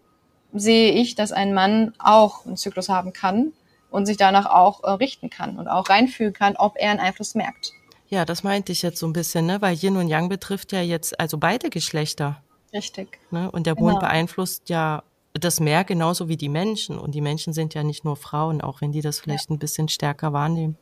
sehe 0.53 0.91
ich, 0.91 1.15
dass 1.15 1.31
ein 1.31 1.53
Mann 1.53 1.93
auch 1.99 2.45
einen 2.45 2.57
Zyklus 2.57 2.89
haben 2.89 3.13
kann 3.13 3.53
und 3.89 4.05
sich 4.05 4.17
danach 4.17 4.45
auch 4.45 4.83
äh, 4.83 4.91
richten 4.91 5.29
kann 5.29 5.57
und 5.57 5.67
auch 5.67 5.89
reinfühlen 5.89 6.33
kann, 6.33 6.55
ob 6.55 6.75
er 6.77 6.91
einen 6.91 6.99
Einfluss 6.99 7.35
merkt. 7.35 7.71
Ja, 8.09 8.23
das 8.25 8.43
meinte 8.43 8.71
ich 8.71 8.81
jetzt 8.81 8.99
so 8.99 9.07
ein 9.07 9.13
bisschen, 9.13 9.45
ne? 9.45 9.61
weil 9.61 9.75
Yin 9.75 9.97
und 9.97 10.07
Yang 10.07 10.29
betrifft 10.29 10.71
ja 10.71 10.81
jetzt 10.81 11.19
also 11.19 11.37
beide 11.37 11.69
Geschlechter. 11.69 12.41
Richtig. 12.73 13.19
Ne? 13.31 13.51
Und 13.51 13.67
der 13.67 13.75
Mond 13.75 13.99
genau. 13.99 13.99
beeinflusst 13.99 14.69
ja 14.69 15.03
das 15.39 15.59
Meer 15.59 15.83
genauso 15.83 16.29
wie 16.29 16.37
die 16.37 16.49
Menschen. 16.49 16.97
Und 16.97 17.15
die 17.15 17.21
Menschen 17.21 17.53
sind 17.53 17.73
ja 17.73 17.83
nicht 17.83 18.05
nur 18.05 18.15
Frauen, 18.15 18.61
auch 18.61 18.81
wenn 18.81 18.91
die 18.91 19.01
das 19.01 19.19
vielleicht 19.19 19.49
ja. 19.49 19.55
ein 19.55 19.59
bisschen 19.59 19.89
stärker 19.89 20.33
wahrnehmen. 20.33 20.77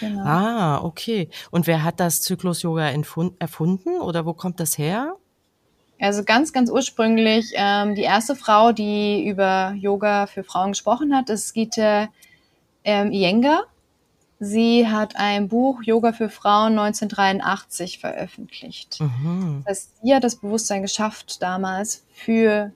Genau. 0.00 0.24
Ah, 0.24 0.80
okay. 0.82 1.28
Und 1.50 1.66
wer 1.66 1.84
hat 1.84 2.00
das 2.00 2.22
Zyklus-Yoga 2.22 2.90
erfunden 3.38 4.00
oder 4.00 4.24
wo 4.24 4.32
kommt 4.32 4.58
das 4.58 4.78
her? 4.78 5.16
Also 6.00 6.24
ganz, 6.24 6.52
ganz 6.54 6.70
ursprünglich 6.70 7.52
ähm, 7.54 7.94
die 7.94 8.02
erste 8.02 8.34
Frau, 8.34 8.72
die 8.72 9.26
über 9.28 9.74
Yoga 9.76 10.26
für 10.26 10.42
Frauen 10.42 10.72
gesprochen 10.72 11.14
hat, 11.14 11.28
ist 11.28 11.52
Gita 11.52 12.08
ähm, 12.84 13.12
Iyengar. 13.12 13.64
Sie 14.38 14.88
hat 14.88 15.16
ein 15.16 15.48
Buch 15.48 15.82
Yoga 15.82 16.14
für 16.14 16.30
Frauen 16.30 16.78
1983 16.78 17.98
veröffentlicht. 17.98 18.98
Mhm. 19.00 19.62
Das 19.66 19.76
heißt, 19.76 19.90
sie 20.02 20.14
hat 20.14 20.24
das 20.24 20.36
Bewusstsein 20.36 20.80
geschafft 20.80 21.42
damals 21.42 22.06
für 22.10 22.72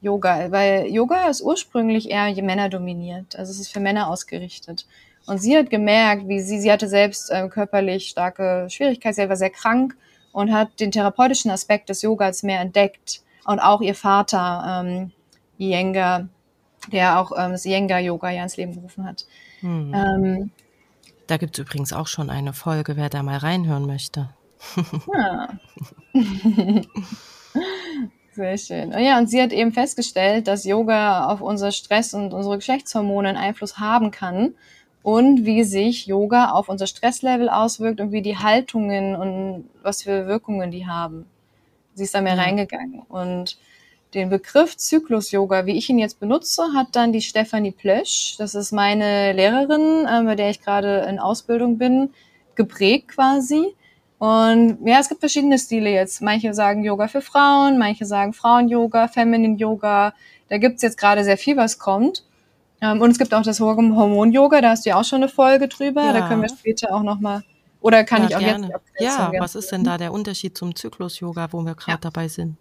Yoga, 0.00 0.50
weil 0.50 0.86
Yoga 0.86 1.28
ist 1.28 1.42
ursprünglich 1.42 2.10
eher 2.10 2.30
Männer 2.42 2.68
dominiert. 2.68 3.36
Also 3.36 3.50
es 3.50 3.60
ist 3.60 3.72
für 3.72 3.80
Männer 3.80 4.08
ausgerichtet. 4.08 4.86
Und 5.26 5.38
sie 5.38 5.56
hat 5.56 5.70
gemerkt, 5.70 6.28
wie 6.28 6.40
sie, 6.40 6.60
sie 6.60 6.70
hatte 6.70 6.88
selbst 6.88 7.30
äh, 7.30 7.48
körperlich 7.48 8.08
starke 8.08 8.68
Schwierigkeiten, 8.70 9.14
sie 9.14 9.28
war 9.28 9.36
sehr 9.36 9.50
krank 9.50 9.96
und 10.32 10.52
hat 10.52 10.78
den 10.78 10.92
therapeutischen 10.92 11.50
Aspekt 11.50 11.88
des 11.88 12.02
Yogas 12.02 12.42
mehr 12.42 12.60
entdeckt. 12.60 13.22
Und 13.44 13.58
auch 13.58 13.80
ihr 13.80 13.94
Vater, 13.94 14.84
ähm, 14.84 15.12
Iyengar, 15.58 16.28
der 16.92 17.18
auch 17.18 17.32
ähm, 17.36 17.52
das 17.52 17.64
Iyengar-Yoga 17.64 18.30
ja 18.30 18.42
ins 18.42 18.56
Leben 18.56 18.74
gerufen 18.74 19.04
hat. 19.04 19.26
Hm. 19.60 19.94
Ähm, 19.94 20.50
da 21.26 21.38
gibt 21.38 21.58
es 21.58 21.64
übrigens 21.64 21.92
auch 21.92 22.06
schon 22.06 22.30
eine 22.30 22.52
Folge, 22.52 22.96
wer 22.96 23.08
da 23.08 23.22
mal 23.22 23.38
reinhören 23.38 23.86
möchte. 23.86 24.28
Ja. 25.12 25.48
Sehr 28.36 28.58
schön. 28.58 28.92
Ja, 28.92 29.16
und 29.16 29.30
sie 29.30 29.40
hat 29.40 29.50
eben 29.50 29.72
festgestellt, 29.72 30.46
dass 30.46 30.66
Yoga 30.66 31.26
auf 31.28 31.40
unser 31.40 31.72
Stress 31.72 32.12
und 32.12 32.34
unsere 32.34 32.56
Geschlechtshormone 32.56 33.30
einen 33.30 33.38
Einfluss 33.38 33.78
haben 33.78 34.10
kann 34.10 34.52
und 35.02 35.46
wie 35.46 35.64
sich 35.64 36.06
Yoga 36.06 36.50
auf 36.50 36.68
unser 36.68 36.86
Stresslevel 36.86 37.48
auswirkt 37.48 37.98
und 37.98 38.12
wie 38.12 38.20
die 38.20 38.36
Haltungen 38.36 39.16
und 39.16 39.70
was 39.82 40.02
für 40.02 40.26
Wirkungen 40.26 40.70
die 40.70 40.86
haben. 40.86 41.24
Sie 41.94 42.02
ist 42.02 42.14
da 42.14 42.20
mehr 42.20 42.34
ja. 42.34 42.42
reingegangen. 42.42 43.00
Und 43.08 43.56
den 44.12 44.28
Begriff 44.28 44.76
Zyklus-Yoga, 44.76 45.64
wie 45.64 45.78
ich 45.78 45.88
ihn 45.88 45.98
jetzt 45.98 46.20
benutze, 46.20 46.62
hat 46.74 46.88
dann 46.92 47.14
die 47.14 47.22
Stefanie 47.22 47.72
Plösch, 47.72 48.34
das 48.36 48.54
ist 48.54 48.70
meine 48.70 49.32
Lehrerin, 49.32 50.04
äh, 50.06 50.24
bei 50.24 50.34
der 50.34 50.50
ich 50.50 50.60
gerade 50.60 51.06
in 51.08 51.18
Ausbildung 51.18 51.78
bin, 51.78 52.10
geprägt 52.54 53.08
quasi. 53.08 53.74
Und 54.18 54.78
ja, 54.84 54.98
es 54.98 55.08
gibt 55.08 55.20
verschiedene 55.20 55.58
Stile 55.58 55.90
jetzt. 55.90 56.22
Manche 56.22 56.54
sagen 56.54 56.82
Yoga 56.84 57.08
für 57.08 57.20
Frauen, 57.20 57.78
manche 57.78 58.06
sagen 58.06 58.32
Frauen-Yoga, 58.32 59.08
Feminine 59.08 59.56
Yoga. 59.56 60.14
Da 60.48 60.58
gibt's 60.58 60.82
jetzt 60.82 60.98
gerade 60.98 61.22
sehr 61.24 61.36
viel, 61.36 61.56
was 61.56 61.78
kommt. 61.78 62.24
Ähm, 62.80 63.00
und 63.00 63.10
es 63.10 63.18
gibt 63.18 63.34
auch 63.34 63.42
das 63.42 63.60
Hormon-Yoga, 63.60 64.60
da 64.60 64.70
hast 64.70 64.86
du 64.86 64.90
ja 64.90 65.00
auch 65.00 65.04
schon 65.04 65.22
eine 65.22 65.28
Folge 65.28 65.68
drüber. 65.68 66.04
Ja. 66.04 66.12
Da 66.12 66.28
können 66.28 66.42
wir 66.42 66.48
später 66.48 66.94
auch 66.94 67.02
nochmal, 67.02 67.42
oder 67.80 68.04
kann 68.04 68.22
ja, 68.22 68.28
ich 68.28 68.36
auch 68.36 68.40
gerne. 68.40 68.70
jetzt 68.98 69.18
Ja, 69.18 69.32
was 69.38 69.54
ist 69.54 69.72
denn 69.72 69.84
da 69.84 69.98
der 69.98 70.12
Unterschied 70.12 70.56
zum 70.56 70.74
Zyklus-Yoga, 70.74 71.48
wo 71.52 71.60
wir 71.62 71.74
gerade 71.74 71.92
ja. 71.92 71.98
dabei 71.98 72.28
sind? 72.28 72.56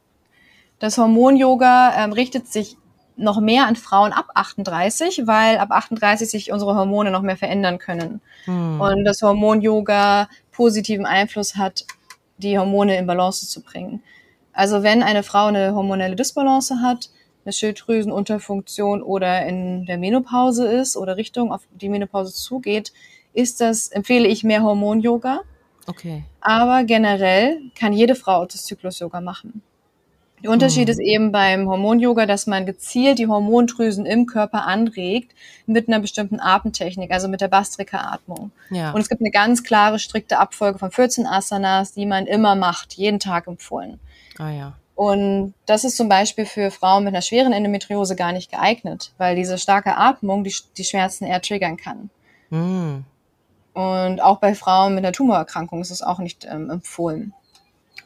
Das 0.79 0.97
Hormon-Yoga 0.97 2.03
ähm, 2.03 2.12
richtet 2.12 2.51
sich 2.51 2.77
noch 3.17 3.39
mehr 3.39 3.65
an 3.65 3.75
Frauen 3.75 4.12
ab 4.12 4.27
38, 4.33 5.25
weil 5.25 5.57
ab 5.57 5.71
38 5.71 6.29
sich 6.29 6.51
unsere 6.51 6.75
Hormone 6.75 7.12
noch 7.12 7.21
mehr 7.21 7.38
verändern 7.38 7.79
können. 7.79 8.21
Hm. 8.43 8.81
Und 8.81 9.05
das 9.05 9.21
Hormon-Yoga 9.21 10.27
positiven 10.55 11.05
Einfluss 11.05 11.55
hat, 11.55 11.85
die 12.38 12.57
Hormone 12.57 12.97
in 12.97 13.07
Balance 13.07 13.47
zu 13.47 13.62
bringen. 13.62 14.01
Also 14.53 14.83
wenn 14.83 15.03
eine 15.03 15.24
Frau 15.24 15.47
eine 15.47 15.75
hormonelle 15.75 16.15
Disbalance 16.15 16.81
hat, 16.81 17.09
eine 17.43 17.53
Schilddrüsenunterfunktion 17.53 19.03
oder 19.03 19.45
in 19.45 19.85
der 19.85 19.97
Menopause 19.97 20.67
ist 20.67 20.97
oder 20.97 21.17
Richtung 21.17 21.51
auf 21.51 21.62
die 21.71 21.89
Menopause 21.89 22.33
zugeht, 22.33 22.91
ist 23.33 23.62
das, 23.62 23.89
empfehle 23.89 24.27
ich 24.27 24.43
mehr 24.43 24.63
Hormon-Yoga. 24.63 25.41
Okay. 25.88 26.24
Aber 26.39 26.83
generell 26.85 27.59
kann 27.77 27.93
jede 27.93 28.15
Frau 28.15 28.45
das 28.45 28.63
Zyklus-Yoga 28.63 29.21
machen. 29.21 29.62
Der 30.44 30.51
Unterschied 30.51 30.88
mhm. 30.88 30.92
ist 30.92 31.00
eben 31.00 31.32
beim 31.32 31.68
Hormon-Yoga, 31.68 32.25
dass 32.25 32.46
man 32.46 32.65
gezielt 32.65 33.20
die 33.20 33.27
Hormondrüsen 33.27 34.06
im 34.06 34.25
Körper 34.25 34.65
anregt 34.68 35.32
mit 35.65 35.88
einer 35.88 36.00
bestimmten 36.00 36.39
Atemtechnik, 36.39 37.12
also 37.12 37.27
mit 37.27 37.42
der 37.42 37.48
Bastrika-Atmung. 37.48 38.51
Ja. 38.70 38.92
Und 38.92 39.01
es 39.01 39.10
gibt 39.10 39.22
eine 39.22 39.32
ganz 39.32 39.63
klare, 39.63 39.98
strikte 39.98 40.38
Abfolge 40.38 40.77
von 40.77 40.92
14 40.92 41.25
Asanas, 41.25 41.94
die 41.94 42.06
man 42.06 42.27
immer 42.27 42.56
macht, 42.56 42.94
jeden 42.94 43.20
Tag 43.20 43.48
empfohlen. 43.48 44.00
Ah 44.38 44.51
ja. 44.51 44.74
Und 44.96 45.54
das 45.65 45.84
ist 45.84 45.98
zum 45.98 46.08
Beispiel 46.08 46.46
für 46.46 46.72
Frauen 46.72 47.04
mit 47.04 47.13
einer 47.13 47.22
schweren 47.22 47.51
Endometriose 47.51 48.15
gar 48.15 48.32
nicht 48.32 48.51
geeignet, 48.51 49.13
weil 49.18 49.36
diese 49.36 49.58
starke 49.58 49.98
Atmung 49.98 50.44
die, 50.44 50.56
die 50.77 50.86
Schmerzen 50.86 51.25
eher 51.25 51.42
triggern 51.42 51.75
kann. 51.75 52.10
Mhm. 52.50 53.04
Und 53.74 54.22
auch 54.22 54.39
bei 54.39 54.56
Frauen 54.56 54.96
mit 54.96 55.04
einer 55.04 55.12
Tumorerkrankung 55.12 55.82
ist 55.82 55.92
es 55.92 56.01
auch 56.01 56.20
nicht 56.20 56.46
ähm, 56.50 56.70
empfohlen. 56.70 57.34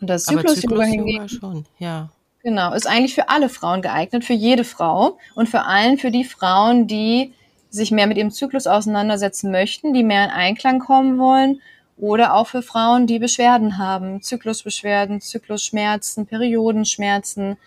Und 0.02 0.10
das 0.10 0.26
Zyklus-Yoga 0.26 0.84
hingegen 0.84 1.30
schon, 1.30 1.66
ja. 1.78 2.10
Genau, 2.50 2.74
ist 2.74 2.88
eigentlich 2.88 3.14
für 3.14 3.30
alle 3.30 3.48
Frauen 3.48 3.84
geeignet, 3.84 4.26
für 4.26 4.34
jede 4.34 4.64
Frau 4.64 5.20
und 5.36 5.48
vor 5.48 5.68
allem 5.68 6.00
für 6.00 6.10
die 6.10 6.24
Frauen, 6.24 6.88
die 6.88 7.32
sich 7.70 7.92
mehr 7.92 8.08
mit 8.08 8.18
ihrem 8.18 8.32
Zyklus 8.32 8.66
auseinandersetzen 8.66 9.52
möchten, 9.52 9.94
die 9.94 10.04
mehr 10.04 10.24
in 10.24 10.32
Einklang 10.32 10.80
kommen 10.80 11.20
wollen 11.20 11.62
oder 11.96 12.34
auch 12.34 12.48
für 12.48 12.64
Frauen, 12.64 13.06
die 13.06 13.20
Beschwerden 13.20 13.78
haben, 13.78 14.24
Zyklusbeschwerden, 14.24 15.22
Zyklusschmerzen, 15.22 16.26
Periodenschmerzen, 16.26 17.58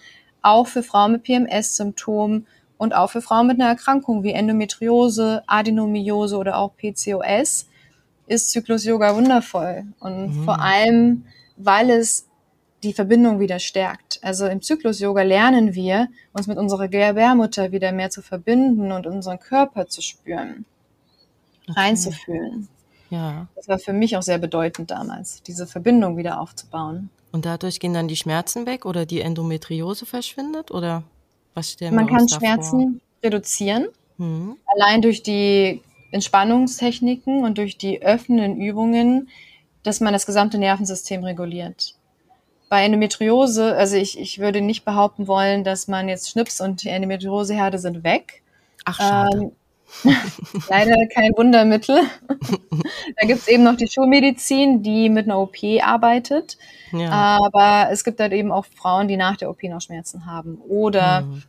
auch 0.42 0.66
für 0.66 0.82
Frauen 0.82 1.12
mit 1.12 1.22
PMS-Symptomen 1.22 2.48
und 2.76 2.92
auch 2.92 3.10
für 3.10 3.22
Frauen 3.22 3.46
mit 3.46 3.60
einer 3.60 3.68
Erkrankung 3.68 4.24
wie 4.24 4.32
Endometriose, 4.32 5.44
Adenomyose 5.46 6.36
oder 6.36 6.58
auch 6.58 6.72
PCOS 6.76 7.68
ist 8.26 8.50
Zyklus-Yoga 8.50 9.14
wundervoll 9.14 9.84
und 10.00 10.38
mhm. 10.38 10.44
vor 10.44 10.60
allem, 10.60 11.26
weil 11.56 11.88
es 11.90 12.26
die 12.82 12.92
Verbindung 12.92 13.40
wieder 13.40 13.58
stärkt. 13.58 14.18
Also 14.22 14.46
im 14.46 14.60
Zyklus-Yoga 14.60 15.22
lernen 15.22 15.74
wir, 15.74 16.08
uns 16.32 16.46
mit 16.46 16.58
unserer 16.58 16.88
Gebärmutter 16.88 17.72
wieder 17.72 17.92
mehr 17.92 18.10
zu 18.10 18.22
verbinden 18.22 18.92
und 18.92 19.06
unseren 19.06 19.38
Körper 19.38 19.86
zu 19.86 20.02
spüren, 20.02 20.64
okay. 21.68 21.80
reinzufühlen. 21.80 22.68
Ja. 23.10 23.46
Das 23.54 23.68
war 23.68 23.78
für 23.78 23.92
mich 23.92 24.16
auch 24.16 24.22
sehr 24.22 24.38
bedeutend 24.38 24.90
damals, 24.90 25.42
diese 25.42 25.66
Verbindung 25.66 26.16
wieder 26.16 26.40
aufzubauen. 26.40 27.10
Und 27.30 27.44
dadurch 27.44 27.78
gehen 27.78 27.94
dann 27.94 28.08
die 28.08 28.16
Schmerzen 28.16 28.66
weg 28.66 28.84
oder 28.84 29.06
die 29.06 29.20
Endometriose 29.20 30.06
verschwindet 30.06 30.70
oder 30.70 31.02
was 31.54 31.72
stellen 31.72 31.94
Man 31.94 32.06
kann 32.06 32.28
Schmerzen 32.28 33.00
vor? 33.00 33.30
reduzieren, 33.30 33.88
hm. 34.18 34.56
allein 34.66 35.02
durch 35.02 35.22
die 35.22 35.82
Entspannungstechniken 36.10 37.44
und 37.44 37.58
durch 37.58 37.78
die 37.78 38.02
öffnenden 38.02 38.60
Übungen, 38.60 39.28
dass 39.82 40.00
man 40.00 40.12
das 40.12 40.26
gesamte 40.26 40.58
Nervensystem 40.58 41.24
reguliert. 41.24 41.94
Bei 42.72 42.86
Endometriose, 42.86 43.76
also 43.76 43.96
ich, 43.96 44.18
ich 44.18 44.38
würde 44.38 44.62
nicht 44.62 44.86
behaupten 44.86 45.28
wollen, 45.28 45.62
dass 45.62 45.88
man 45.88 46.08
jetzt 46.08 46.30
schnips 46.30 46.58
und 46.58 46.82
die 46.82 46.88
Endometrioseherde 46.88 47.78
sind 47.78 48.02
weg. 48.02 48.42
Ach, 48.86 48.96
schade. 48.96 49.38
Ähm, 49.38 49.52
Leider 50.70 50.96
kein 51.08 51.32
Wundermittel. 51.36 52.00
da 53.20 53.26
gibt 53.26 53.40
es 53.40 53.48
eben 53.48 53.62
noch 53.62 53.76
die 53.76 53.88
Schulmedizin, 53.88 54.82
die 54.82 55.10
mit 55.10 55.26
einer 55.26 55.38
OP 55.38 55.58
arbeitet. 55.82 56.56
Ja. 56.92 57.10
Aber 57.10 57.90
es 57.90 58.04
gibt 58.04 58.18
halt 58.20 58.32
eben 58.32 58.50
auch 58.50 58.64
Frauen, 58.64 59.06
die 59.06 59.18
nach 59.18 59.36
der 59.36 59.50
OP 59.50 59.62
noch 59.64 59.82
Schmerzen 59.82 60.24
haben 60.24 60.56
oder 60.66 61.20
mhm. 61.20 61.42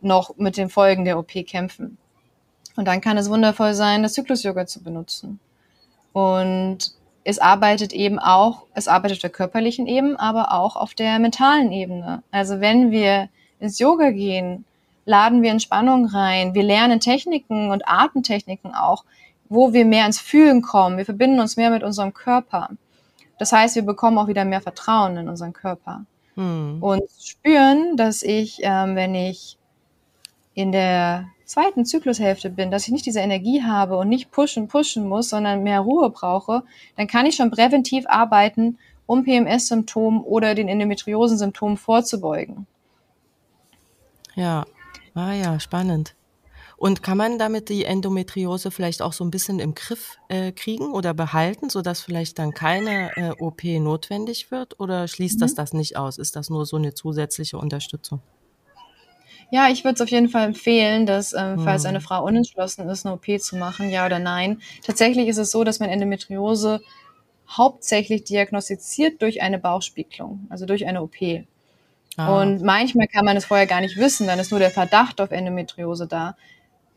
noch 0.00 0.36
mit 0.36 0.56
den 0.56 0.68
Folgen 0.68 1.04
der 1.04 1.18
OP 1.18 1.32
kämpfen. 1.44 1.98
Und 2.76 2.84
dann 2.84 3.00
kann 3.00 3.18
es 3.18 3.28
wundervoll 3.28 3.74
sein, 3.74 4.04
das 4.04 4.12
Zyklus-Yoga 4.12 4.66
zu 4.66 4.80
benutzen. 4.80 5.40
Und 6.12 6.92
es 7.28 7.38
arbeitet 7.38 7.92
eben 7.92 8.18
auch, 8.18 8.64
es 8.72 8.88
arbeitet 8.88 9.18
auf 9.18 9.20
der 9.20 9.28
körperlichen 9.28 9.86
Ebene, 9.86 10.18
aber 10.18 10.50
auch 10.50 10.76
auf 10.76 10.94
der 10.94 11.18
mentalen 11.18 11.72
Ebene. 11.72 12.22
Also 12.30 12.60
wenn 12.60 12.90
wir 12.90 13.28
ins 13.60 13.78
Yoga 13.78 14.12
gehen, 14.12 14.64
laden 15.04 15.42
wir 15.42 15.50
Entspannung 15.50 16.06
rein. 16.06 16.54
Wir 16.54 16.62
lernen 16.62 17.00
Techniken 17.00 17.70
und 17.70 17.86
Atemtechniken 17.86 18.74
auch, 18.74 19.04
wo 19.50 19.74
wir 19.74 19.84
mehr 19.84 20.06
ins 20.06 20.18
Fühlen 20.18 20.62
kommen. 20.62 20.96
Wir 20.96 21.04
verbinden 21.04 21.38
uns 21.38 21.58
mehr 21.58 21.68
mit 21.68 21.82
unserem 21.82 22.14
Körper. 22.14 22.70
Das 23.38 23.52
heißt, 23.52 23.74
wir 23.74 23.82
bekommen 23.82 24.16
auch 24.16 24.28
wieder 24.28 24.46
mehr 24.46 24.62
Vertrauen 24.62 25.18
in 25.18 25.28
unseren 25.28 25.52
Körper. 25.52 26.06
Hm. 26.34 26.78
Und 26.82 27.02
spüren, 27.20 27.98
dass 27.98 28.22
ich, 28.22 28.60
ähm, 28.62 28.96
wenn 28.96 29.14
ich 29.14 29.58
in 30.54 30.72
der 30.72 31.26
zweiten 31.48 31.84
Zyklushälfte 31.84 32.50
bin, 32.50 32.70
dass 32.70 32.86
ich 32.86 32.92
nicht 32.92 33.06
diese 33.06 33.20
Energie 33.20 33.62
habe 33.62 33.96
und 33.96 34.08
nicht 34.08 34.30
pushen, 34.30 34.68
pushen 34.68 35.08
muss, 35.08 35.28
sondern 35.28 35.64
mehr 35.64 35.80
Ruhe 35.80 36.10
brauche, 36.10 36.62
dann 36.96 37.08
kann 37.08 37.26
ich 37.26 37.36
schon 37.36 37.50
präventiv 37.50 38.04
arbeiten, 38.06 38.78
um 39.06 39.24
PMS-Symptomen 39.24 40.22
oder 40.22 40.54
den 40.54 40.68
Endometriosen-Symptomen 40.68 41.76
vorzubeugen. 41.76 42.66
Ja, 44.36 44.64
Ah 45.18 45.32
ja, 45.32 45.58
spannend. 45.58 46.14
Und 46.76 47.02
kann 47.02 47.18
man 47.18 47.40
damit 47.40 47.70
die 47.70 47.84
Endometriose 47.84 48.70
vielleicht 48.70 49.02
auch 49.02 49.12
so 49.12 49.24
ein 49.24 49.32
bisschen 49.32 49.58
im 49.58 49.74
Griff 49.74 50.16
äh, 50.28 50.52
kriegen 50.52 50.92
oder 50.92 51.12
behalten, 51.12 51.70
sodass 51.70 52.00
vielleicht 52.00 52.38
dann 52.38 52.54
keine 52.54 53.10
äh, 53.16 53.30
OP 53.40 53.64
notwendig 53.64 54.52
wird? 54.52 54.78
Oder 54.78 55.08
schließt 55.08 55.38
mhm. 55.38 55.40
das 55.40 55.54
das 55.56 55.72
nicht 55.72 55.96
aus? 55.96 56.18
Ist 56.18 56.36
das 56.36 56.50
nur 56.50 56.66
so 56.66 56.76
eine 56.76 56.94
zusätzliche 56.94 57.58
Unterstützung? 57.58 58.20
Ja, 59.50 59.68
ich 59.70 59.84
würde 59.84 59.94
es 59.94 60.00
auf 60.00 60.10
jeden 60.10 60.28
Fall 60.28 60.46
empfehlen, 60.46 61.06
dass, 61.06 61.32
ähm, 61.32 61.60
falls 61.64 61.86
eine. 61.86 62.00
Frau 62.00 62.22
unentschlossen 62.24 62.88
ist, 62.88 63.06
eine 63.06 63.14
OP 63.14 63.40
zu 63.40 63.56
machen, 63.56 63.88
ja 63.88 64.04
oder 64.04 64.18
nein. 64.18 64.60
Tatsächlich 64.84 65.28
ist 65.28 65.38
es 65.38 65.50
so, 65.50 65.64
dass 65.64 65.80
man 65.80 65.88
Endometriose 65.88 66.80
hauptsächlich 67.48 68.24
diagnostiziert 68.24 69.22
durch 69.22 69.40
eine 69.40 69.58
Bauchspiegelung, 69.58 70.46
also 70.50 70.66
durch 70.66 70.86
eine 70.86 71.02
OP. 71.02 71.46
Ah. 72.18 72.40
Und 72.40 72.62
manchmal 72.62 73.06
kann 73.06 73.24
man 73.24 73.36
es 73.36 73.46
vorher 73.46 73.66
gar 73.66 73.80
nicht 73.80 73.96
wissen, 73.96 74.26
dann 74.26 74.38
ist 74.38 74.50
nur 74.50 74.60
der 74.60 74.70
Verdacht 74.70 75.20
auf 75.20 75.30
Endometriose 75.30 76.06
da. 76.06 76.36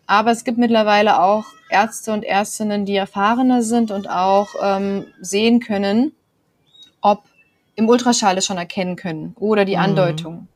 Aber 0.07 0.31
es 0.31 0.43
gibt 0.43 0.57
mittlerweile 0.57 1.21
auch 1.21 1.45
Ärzte 1.69 2.11
und 2.11 2.25
Ärztinnen, 2.25 2.85
die 2.85 2.95
erfahrener 2.95 3.61
sind 3.61 3.91
und 3.91 4.09
auch 4.09 4.49
ähm, 4.61 5.05
sehen 5.21 5.61
können, 5.61 6.11
ob 6.99 7.23
im 7.75 7.87
Ultraschall 7.87 8.37
es 8.37 8.45
schon 8.45 8.57
erkennen 8.57 8.97
können 8.97 9.35
oder 9.39 9.63
die 9.63 9.77
mhm. 9.77 9.83
Andeutung. 9.83 10.47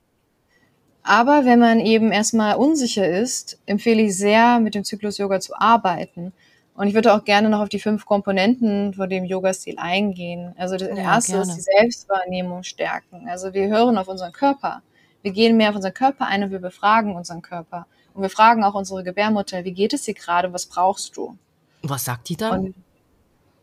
Aber 1.07 1.45
wenn 1.45 1.59
man 1.59 1.79
eben 1.79 2.11
erstmal 2.11 2.55
unsicher 2.55 3.07
ist, 3.07 3.59
empfehle 3.65 4.01
ich 4.01 4.17
sehr, 4.17 4.59
mit 4.59 4.73
dem 4.73 4.83
Zyklus-Yoga 4.83 5.39
zu 5.39 5.53
arbeiten 5.55 6.33
und 6.75 6.87
ich 6.87 6.93
würde 6.93 7.13
auch 7.13 7.23
gerne 7.23 7.49
noch 7.49 7.61
auf 7.61 7.69
die 7.69 7.79
fünf 7.79 8.05
Komponenten 8.05 8.93
von 8.93 9.09
dem 9.09 9.23
Yoga-Stil 9.23 9.75
eingehen. 9.77 10.53
Also 10.57 10.75
das 10.75 10.89
ja, 10.89 10.95
erste 10.95 11.33
gerne. 11.33 11.43
ist 11.43 11.55
die 11.55 11.61
Selbstwahrnehmung 11.61 12.63
stärken. 12.63 13.29
Also 13.29 13.53
wir 13.53 13.69
hören 13.69 13.97
auf 13.97 14.09
unseren 14.09 14.33
Körper. 14.33 14.81
Wir 15.21 15.31
gehen 15.31 15.55
mehr 15.55 15.69
auf 15.69 15.75
unseren 15.77 15.93
Körper 15.93 16.27
ein 16.27 16.43
und 16.43 16.51
wir 16.51 16.59
befragen 16.59 17.15
unseren 17.15 17.41
Körper. 17.41 17.87
Und 18.13 18.23
wir 18.23 18.29
fragen 18.29 18.63
auch 18.65 18.75
unsere 18.75 19.03
Gebärmutter, 19.03 19.63
wie 19.63 19.71
geht 19.71 19.93
es 19.93 20.03
dir 20.03 20.13
gerade, 20.13 20.51
was 20.51 20.65
brauchst 20.65 21.15
du? 21.15 21.37
Was 21.81 22.03
sagt 22.03 22.27
die 22.27 22.35
dann? 22.35 22.59
Und, 22.59 22.75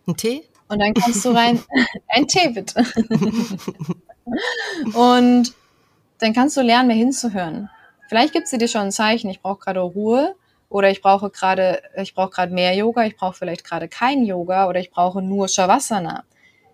ein 0.07 0.17
Tee? 0.17 0.45
Und 0.69 0.79
dann 0.81 0.95
kannst 0.95 1.23
du 1.25 1.31
rein, 1.31 1.63
ein 2.09 2.27
Tee 2.27 2.49
bitte. 2.49 2.83
und 4.95 5.53
dann 6.23 6.33
kannst 6.33 6.57
du 6.57 6.63
lernen, 6.63 6.89
mehr 6.89 6.97
hinzuhören. 6.97 7.69
Vielleicht 8.09 8.33
gibt 8.33 8.47
sie 8.49 8.59
dir 8.59 8.69
schon 8.69 8.83
ein 8.83 8.93
Zeichen, 8.93 9.31
ich 9.31 9.41
brauche 9.41 9.61
gerade 9.61 9.81
Ruhe 9.81 10.35
oder 10.69 10.91
ich 10.91 11.03
brauche 11.03 11.31
gerade, 11.31 11.83
ich 11.97 12.15
brauche 12.15 12.31
gerade 12.31 12.53
mehr 12.53 12.75
Yoga, 12.75 13.05
ich 13.05 13.17
brauche 13.17 13.35
vielleicht 13.35 13.65
gerade 13.65 13.89
kein 13.89 14.25
Yoga 14.25 14.69
oder 14.69 14.81
ich 14.81 14.91
brauche 14.91 15.23
nur 15.23 15.49
Shavasana. 15.49 16.25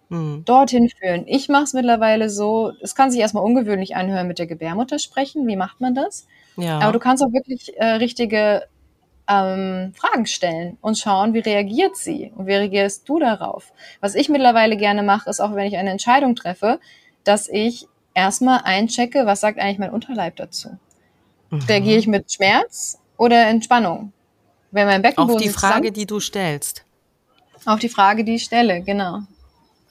Mhm. 0.08 0.44
Dorthin 0.44 0.88
führen. 0.88 1.24
Ich 1.26 1.48
mache 1.48 1.64
es 1.64 1.74
mittlerweile 1.74 2.30
so, 2.30 2.72
es 2.80 2.94
kann 2.94 3.10
sich 3.10 3.20
erstmal 3.20 3.44
ungewöhnlich 3.44 3.94
anhören, 3.94 4.26
mit 4.26 4.38
der 4.38 4.46
Gebärmutter 4.46 4.98
sprechen. 4.98 5.46
Wie 5.46 5.56
macht 5.56 5.80
man 5.80 5.94
das? 5.94 6.26
Ja. 6.56 6.78
Aber 6.78 6.92
du 6.92 6.98
kannst 6.98 7.22
auch 7.22 7.32
wirklich 7.32 7.76
äh, 7.76 7.84
richtige 7.84 8.64
ähm, 9.28 9.92
Fragen 9.94 10.26
stellen 10.26 10.78
und 10.80 10.98
schauen, 10.98 11.34
wie 11.34 11.40
reagiert 11.40 11.96
sie 11.96 12.32
und 12.34 12.46
wie 12.46 12.54
reagierst 12.54 13.08
du 13.08 13.18
darauf. 13.18 13.72
Was 14.00 14.14
ich 14.14 14.28
mittlerweile 14.28 14.76
gerne 14.76 15.02
mache, 15.02 15.28
ist 15.28 15.40
auch, 15.40 15.54
wenn 15.54 15.66
ich 15.66 15.76
eine 15.76 15.90
Entscheidung 15.90 16.34
treffe, 16.34 16.80
dass 17.24 17.48
ich 17.48 17.86
erstmal 18.18 18.62
einchecke, 18.64 19.26
was 19.26 19.40
sagt 19.40 19.60
eigentlich 19.60 19.78
mein 19.78 19.90
Unterleib 19.90 20.36
dazu. 20.36 20.76
Mhm. 21.50 21.60
Reagiere 21.60 21.98
ich 21.98 22.06
mit 22.08 22.30
Schmerz 22.32 22.98
oder 23.16 23.46
Entspannung. 23.46 24.12
Wenn 24.72 24.86
mein 24.86 25.00
Beckenboden 25.00 25.36
Auf 25.36 25.42
die 25.42 25.48
Frage, 25.48 25.92
die 25.92 26.04
du 26.04 26.20
stellst. 26.20 26.84
Auf 27.64 27.78
die 27.78 27.88
Frage, 27.88 28.24
die 28.24 28.34
ich 28.34 28.44
stelle, 28.44 28.82
genau. 28.82 29.20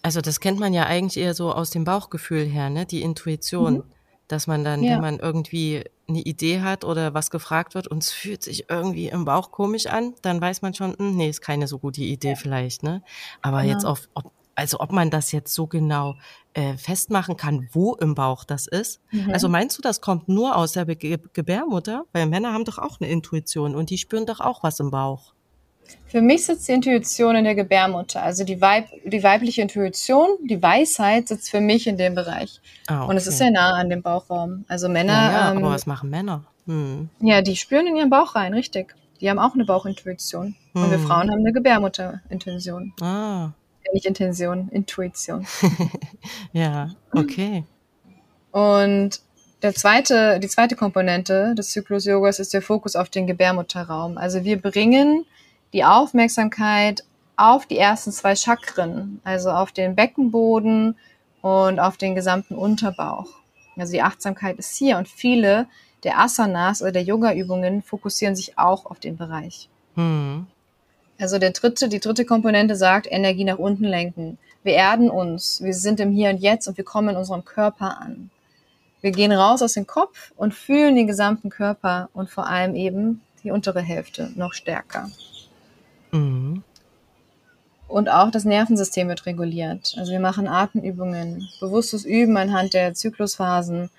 Also 0.04 0.22
das 0.22 0.40
kennt 0.40 0.60
man 0.60 0.74
ja 0.74 0.86
eigentlich 0.86 1.24
eher 1.24 1.34
so 1.34 1.52
aus 1.52 1.72
dem 1.72 1.84
Bauchgefühl 1.84 2.46
her, 2.46 2.70
ne? 2.70 2.86
Die 2.86 3.02
Intuition, 3.02 3.76
mhm. 3.76 3.84
dass 4.28 4.46
man 4.46 4.64
dann, 4.64 4.84
ja. 4.84 4.94
wenn 4.94 5.02
man 5.02 5.20
irgendwie 5.20 5.84
eine 6.08 6.20
Idee 6.20 6.62
hat 6.62 6.84
oder 6.84 7.14
was 7.14 7.32
gefragt 7.32 7.76
wird 7.76 7.88
und 7.88 8.04
es 8.04 8.12
fühlt 8.12 8.44
sich 8.44 8.70
irgendwie 8.70 9.08
im 9.08 9.26
Bauch 9.26 9.52
komisch 9.52 9.88
an, 9.88 10.14
dann 10.22 10.40
weiß 10.40 10.62
man 10.62 10.74
schon, 10.74 10.96
hm, 10.98 11.16
nee, 11.16 11.30
ist 11.30 11.42
keine 11.42 11.68
so 11.68 11.80
gute 11.80 12.02
Idee 12.02 12.30
ja. 12.30 12.36
vielleicht, 12.36 12.84
ne? 12.84 13.02
Aber 13.42 13.62
genau. 13.62 13.74
jetzt 13.74 13.86
auf, 13.86 14.08
ob, 14.14 14.32
also 14.58 14.80
ob 14.80 14.92
man 14.92 15.12
das 15.12 15.32
jetzt 15.32 15.54
so 15.54 15.68
genau 15.68 16.16
äh, 16.54 16.76
festmachen 16.78 17.38
kann, 17.38 17.70
wo 17.72 17.94
im 17.94 18.16
Bauch 18.16 18.44
das 18.44 18.66
ist. 18.66 19.00
Mhm. 19.12 19.32
Also 19.32 19.48
meinst 19.48 19.78
du, 19.78 19.82
das 19.84 20.02
kommt 20.02 20.28
nur 20.28 20.56
aus 20.56 20.72
der 20.72 20.86
Ge 20.86 21.20
Gebärmutter? 21.34 22.06
Weil 22.12 22.26
Männer 22.26 22.54
haben 22.54 22.66
doch 22.66 22.80
auch 22.80 23.00
eine 23.00 23.10
Intuition 23.10 23.76
und 23.76 23.92
die 23.92 24.00
spüren 24.00 24.26
doch 24.26 24.40
auch 24.40 24.64
was 24.64 24.80
im 24.80 24.90
Bauch. 24.90 25.34
Für 26.08 26.22
mich 26.22 26.46
sitzt 26.46 26.68
die 26.68 26.74
Intuition 26.74 27.36
in 27.36 27.44
der 27.46 27.56
Gebärmutter. 27.56 28.22
Also 28.22 28.44
die, 28.44 28.60
Weib 28.60 28.88
die 29.06 29.24
weibliche 29.24 29.62
Intuition, 29.62 30.28
die 30.44 30.62
Weisheit 30.62 31.28
sitzt 31.28 31.50
für 31.50 31.62
mich 31.62 31.86
in 31.86 31.98
dem 31.98 32.16
Bereich. 32.16 32.60
Ah, 32.88 33.04
okay. 33.04 33.12
Und 33.12 33.18
es 33.18 33.28
ist 33.28 33.38
sehr 33.38 33.52
nah 33.52 33.74
an 33.74 33.90
dem 33.90 34.02
Bauchraum. 34.02 34.66
Also 34.68 34.90
Männer. 34.90 35.14
Ja, 35.14 35.32
ja 35.32 35.52
ähm, 35.52 35.60
aber 35.60 35.70
was 35.70 35.86
machen 35.86 36.10
Männer? 36.10 36.44
Hm. 36.66 37.10
Ja, 37.22 37.42
die 37.42 37.56
spüren 37.56 37.86
in 37.88 37.96
ihren 37.96 38.10
Bauch 38.10 38.36
rein, 38.36 38.54
richtig. 38.54 38.96
Die 39.22 39.30
haben 39.30 39.40
auch 39.40 39.54
eine 39.54 39.66
Bauchintuition. 39.66 40.56
Hm. 40.74 40.84
Und 40.84 40.92
wir 40.92 40.98
hm. 40.98 41.06
Frauen 41.06 41.32
haben 41.32 41.40
eine 41.40 41.54
Gebärmutterintuition. 41.54 42.94
Ah, 43.02 43.52
nicht 43.94 44.06
Intention, 44.06 44.70
Intuition. 44.70 45.46
ja, 46.54 46.90
okay. 47.14 47.64
Und 48.52 49.22
der 49.62 49.74
zweite, 49.74 50.40
die 50.40 50.48
zweite 50.48 50.76
Komponente 50.76 51.56
des 51.56 51.72
Zyklus-Yogas 51.72 52.40
ist 52.40 52.54
der 52.54 52.62
Fokus 52.62 52.96
auf 52.96 53.10
den 53.10 53.28
Gebärmutterraum. 53.28 54.18
Also 54.18 54.44
wir 54.44 54.62
bringen 54.62 55.26
die 55.74 55.84
Aufmerksamkeit 55.84 57.04
auf 57.36 57.66
die 57.66 57.78
ersten 57.78 58.12
zwei 58.12 58.36
Chakren, 58.36 59.22
also 59.24 59.50
auf 59.50 59.72
den 59.72 59.96
Beckenboden 59.96 60.96
und 61.42 61.80
auf 61.80 61.98
den 61.98 62.16
gesamten 62.16 62.56
Unterbauch. 62.56 63.28
Also 63.78 63.94
die 63.94 64.02
Achtsamkeit 64.02 64.58
ist 64.58 64.76
hier 64.76 64.98
und 64.98 65.08
viele 65.08 65.68
der 66.04 66.20
Asanas 66.20 66.82
oder 66.82 66.92
der 66.92 67.04
Yoga-Übungen 67.04 67.82
fokussieren 67.82 68.36
sich 68.36 68.58
auch 68.58 68.86
auf 68.86 69.00
den 69.00 69.18
Bereich. 69.18 69.70
Hm. 69.96 70.48
Also 71.20 71.40
der 71.40 71.52
dritte, 71.52 71.90
die 71.90 72.00
dritte 72.00 72.26
Komponente 72.26 72.76
sagt, 72.76 73.08
Energie 73.10 73.44
nach 73.44 73.58
unten 73.58 73.86
lenken. 73.86 74.38
Wir 74.64 74.74
erden 74.74 75.10
uns, 75.10 75.62
wir 75.62 75.74
sind 75.74 76.00
im 76.00 76.12
Hier 76.12 76.30
und 76.30 76.40
Jetzt 76.40 76.68
und 76.68 76.78
wir 76.78 76.84
kommen 76.84 77.10
in 77.10 77.16
unserem 77.16 77.46
Körper 77.46 78.00
an. 78.02 78.30
Wir 79.02 79.12
gehen 79.12 79.32
raus 79.32 79.62
aus 79.62 79.74
dem 79.74 79.88
Kopf 79.88 80.32
und 80.36 80.54
fühlen 80.54 80.96
den 80.96 81.08
gesamten 81.08 81.50
Körper 81.50 82.10
und 82.14 82.30
vor 82.30 82.48
allem 82.48 82.76
eben 82.76 83.22
die 83.44 83.52
untere 83.52 83.82
Hälfte 83.82 84.32
noch 84.36 84.54
stärker. 84.54 85.10
Mhm. 86.12 86.64
Und 87.88 88.10
auch 88.10 88.32
das 88.32 88.44
Nervensystem 88.44 89.08
wird 89.08 89.26
reguliert. 89.26 89.96
Also 89.98 90.12
wir 90.12 90.20
machen 90.20 90.48
Atemübungen, 90.48 91.48
bewusstes 91.62 92.04
Üben 92.04 92.36
anhand 92.36 92.74
der 92.74 92.94
Zyklusphasen 92.94 93.90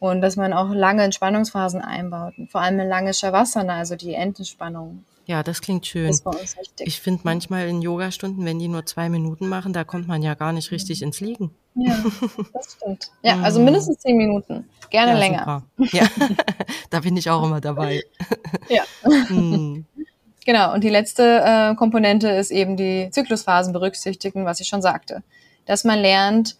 und 0.00 0.20
dass 0.20 0.36
man 0.36 0.52
auch 0.52 0.70
lange 0.70 1.02
Entspannungsphasen 1.02 1.80
einbaut. 1.80 2.34
Vor 2.50 2.60
allem 2.60 2.78
eine 2.78 2.88
lange 2.88 3.14
Shavasana, 3.14 3.76
also 3.78 3.96
die 3.96 4.14
Endentspannung. 4.14 5.04
Ja, 5.28 5.42
das 5.42 5.60
klingt 5.60 5.86
schön. 5.86 6.06
Das 6.06 6.24
war 6.24 6.40
uns 6.40 6.56
wichtig. 6.56 6.86
Ich 6.86 7.02
finde 7.02 7.20
manchmal 7.24 7.68
in 7.68 7.82
Yogastunden, 7.82 8.46
wenn 8.46 8.58
die 8.58 8.66
nur 8.66 8.86
zwei 8.86 9.10
Minuten 9.10 9.46
machen, 9.46 9.74
da 9.74 9.84
kommt 9.84 10.08
man 10.08 10.22
ja 10.22 10.32
gar 10.32 10.54
nicht 10.54 10.70
richtig 10.70 11.02
ins 11.02 11.20
Liegen. 11.20 11.50
Ja, 11.74 12.02
das 12.54 12.72
stimmt. 12.72 13.10
Ja, 13.22 13.38
also 13.42 13.60
mindestens 13.60 13.98
zehn 13.98 14.16
Minuten. 14.16 14.66
Gerne 14.88 15.12
ja, 15.12 15.18
länger. 15.18 15.62
Super. 15.76 15.96
Ja, 15.98 16.08
da 16.90 17.00
bin 17.00 17.14
ich 17.18 17.28
auch 17.28 17.44
immer 17.44 17.60
dabei. 17.60 18.02
Ja. 18.70 18.82
Hm. 19.02 19.84
Genau, 20.44 20.72
und 20.72 20.82
die 20.82 20.88
letzte 20.88 21.42
äh, 21.44 21.74
Komponente 21.74 22.28
ist 22.28 22.50
eben 22.50 22.76
die 22.76 23.08
Zyklusphasen 23.10 23.72
berücksichtigen, 23.72 24.46
was 24.46 24.60
ich 24.60 24.68
schon 24.68 24.82
sagte. 24.82 25.22
Dass 25.66 25.84
man 25.84 25.98
lernt, 25.98 26.56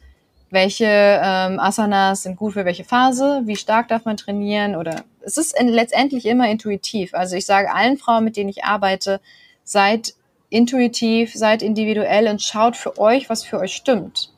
welche 0.51 0.87
ähm, 0.87 1.61
Asanas 1.61 2.23
sind 2.23 2.37
gut 2.37 2.55
für 2.55 2.65
welche 2.65 2.85
Phase, 2.85 3.43
wie 3.45 3.57
stark 3.57 3.89
darf 3.89 4.05
man 4.05 4.17
trainieren 4.17 4.77
oder 4.77 5.05
es 5.21 5.37
ist 5.37 5.59
in, 5.59 5.69
letztendlich 5.69 6.27
immer 6.27 6.51
intuitiv. 6.51 7.15
Also 7.15 7.37
ich 7.37 7.45
sage 7.47 7.73
allen 7.73 7.99
Frauen, 7.99 8.25
mit 8.25 8.37
denen 8.37 8.49
ich 8.49 8.65
arbeite, 8.65 9.21
seid 9.65 10.15
intuitiv, 10.51 11.35
seid 11.35 11.63
individuell 11.63 12.29
und 12.29 12.41
schaut 12.41 12.77
für 12.77 12.99
euch, 12.99 13.29
was 13.29 13.45
für 13.45 13.59
euch 13.59 13.75
stimmt. 13.75 14.33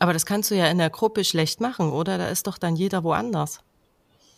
Aber 0.00 0.12
das 0.12 0.26
kannst 0.26 0.50
du 0.50 0.56
ja 0.56 0.66
in 0.66 0.78
der 0.78 0.90
Gruppe 0.90 1.24
schlecht 1.24 1.60
machen, 1.60 1.92
oder? 1.92 2.18
Da 2.18 2.28
ist 2.28 2.46
doch 2.46 2.58
dann 2.58 2.74
jeder 2.74 3.04
woanders. 3.04 3.60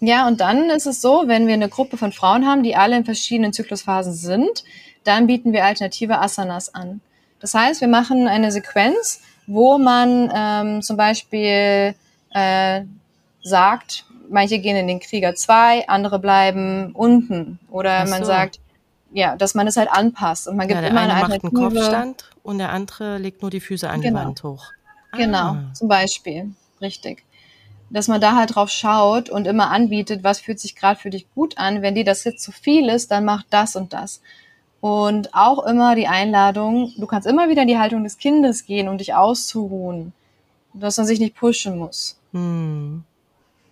Ja, 0.01 0.27
und 0.27 0.41
dann 0.41 0.69
ist 0.71 0.87
es 0.87 1.01
so, 1.01 1.25
wenn 1.27 1.47
wir 1.47 1.55
eine 1.55 1.69
Gruppe 1.69 1.97
von 1.97 2.11
Frauen 2.11 2.47
haben, 2.47 2.65
die 2.65 2.75
alle 2.75 2.97
in 2.97 3.05
verschiedenen 3.05 3.53
Zyklusphasen 3.53 4.13
sind, 4.13 4.65
dann 5.05 5.29
bieten 5.29 5.53
wir 5.53 5.65
alternative 5.65 6.19
Asanas 6.19 6.75
an. 6.75 7.01
Das 7.39 7.55
heißt, 7.55 7.81
wir 7.81 7.89
machen 7.89 8.27
eine 8.27 8.51
Sequenz, 8.51 9.21
wo 9.47 9.79
man 9.79 10.31
ähm, 10.35 10.83
zum 10.83 10.97
Beispiel 10.97 11.95
äh, 12.31 12.83
sagt, 13.43 14.05
manche 14.29 14.59
gehen 14.59 14.77
in 14.77 14.87
den 14.87 15.01
Krieger 15.01 15.35
2, 15.35 15.89
andere 15.89 16.19
bleiben 16.19 16.93
unten. 16.93 17.59
Oder 17.71 18.07
so. 18.07 18.13
man 18.13 18.25
sagt, 18.25 18.61
ja, 19.13 19.37
dass 19.37 19.55
man 19.55 19.67
es 19.67 19.77
halt 19.77 19.91
anpasst. 19.91 20.49
Und 20.49 20.57
man 20.57 20.69
gibt 20.69 20.81
ja, 20.81 20.89
immer 20.89 21.03
eine, 21.03 21.15
eine 21.15 21.29
macht 21.29 21.45
einen 21.45 21.53
Kopfstand 21.53 22.31
und 22.43 22.59
der 22.59 22.71
andere 22.71 23.19
legt 23.19 23.43
nur 23.43 23.51
die 23.51 23.61
Füße 23.61 23.89
an 23.89 24.01
genau. 24.01 24.21
die 24.21 24.27
Wand 24.27 24.43
hoch. 24.43 24.73
Genau, 25.13 25.39
ah. 25.39 25.51
Genau, 25.53 25.73
zum 25.75 25.89
Beispiel. 25.89 26.55
Richtig 26.81 27.25
dass 27.93 28.09
man 28.09 28.21
da 28.21 28.35
halt 28.35 28.55
drauf 28.55 28.71
schaut 28.71 29.29
und 29.29 29.47
immer 29.47 29.71
anbietet, 29.71 30.25
was 30.25 30.41
fühlt 30.41 30.59
sich 30.59 30.75
gerade 30.75 30.99
für 30.99 31.11
dich 31.11 31.27
gut 31.35 31.59
an. 31.59 31.83
Wenn 31.83 31.95
dir 31.95 32.05
das 32.05 32.25
jetzt 32.25 32.43
zu 32.43 32.51
viel 32.51 32.89
ist, 32.89 33.11
dann 33.11 33.25
mach 33.25 33.43
das 33.51 33.77
und 33.77 33.93
das. 33.93 34.23
Und 34.83 35.33
auch 35.33 35.65
immer 35.65 35.95
die 35.95 36.09
Einladung, 36.09 36.93
du 36.97 37.07
kannst 37.07 37.29
immer 37.29 37.49
wieder 37.49 37.63
in 37.63 37.69
die 37.69 37.79
Haltung 37.79 38.03
des 38.03 38.19
Kindes 38.19 38.67
gehen, 38.67 38.89
um 38.89 38.99
dich 38.99 39.15
auszuruhen, 39.15 40.13
dass 40.75 40.97
man 40.97 41.07
sich 41.07 41.21
nicht 41.21 41.37
pushen 41.37 41.79
muss. 41.79 42.19
Hm. 42.33 43.05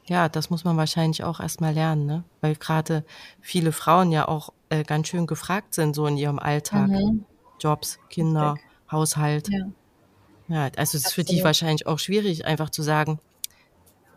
Ja, 0.06 0.28
das 0.28 0.50
muss 0.50 0.62
man 0.62 0.76
wahrscheinlich 0.76 1.24
auch 1.24 1.40
erstmal 1.40 1.74
lernen, 1.74 2.06
ne? 2.06 2.22
Weil 2.40 2.54
gerade 2.54 3.04
viele 3.40 3.72
Frauen 3.72 4.12
ja 4.12 4.28
auch 4.28 4.52
äh, 4.68 4.84
ganz 4.84 5.08
schön 5.08 5.26
gefragt 5.26 5.74
sind, 5.74 5.96
so 5.96 6.06
in 6.06 6.16
ihrem 6.16 6.38
Alltag. 6.38 6.88
Mhm. 6.88 7.24
Jobs, 7.58 7.98
Kinder, 8.08 8.52
Richtig. 8.52 8.70
Haushalt. 8.92 9.48
Ja. 9.48 9.66
ja 10.46 10.70
also 10.76 10.96
es 10.96 11.06
ist 11.06 11.12
für 11.12 11.24
dich 11.24 11.42
wahrscheinlich 11.42 11.88
auch 11.88 11.98
schwierig, 11.98 12.46
einfach 12.46 12.70
zu 12.70 12.82
sagen, 12.82 13.18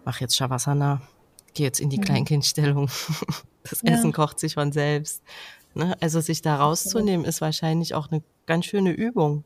mach 0.05 0.21
jetzt 0.21 0.35
Shavasana, 0.35 1.01
geh 1.55 1.63
jetzt 1.63 1.79
in 1.79 1.89
die 1.89 1.97
mhm. 1.97 2.03
Kleinkindstellung. 2.03 2.89
Das 3.69 3.81
ja. 3.81 3.93
Essen 3.93 4.11
kocht 4.11 4.41
sich 4.41 4.55
von 4.55 4.73
selbst. 4.73 5.23
Ne? 5.75 5.95
Also 5.99 6.21
sich 6.21 6.41
da 6.41 6.57
rauszunehmen, 6.57 7.25
ist 7.25 7.41
wahrscheinlich 7.41 7.93
auch 7.93 8.11
eine 8.11 8.21
ganz 8.45 8.65
schöne 8.65 8.91
Übung. 8.91 9.43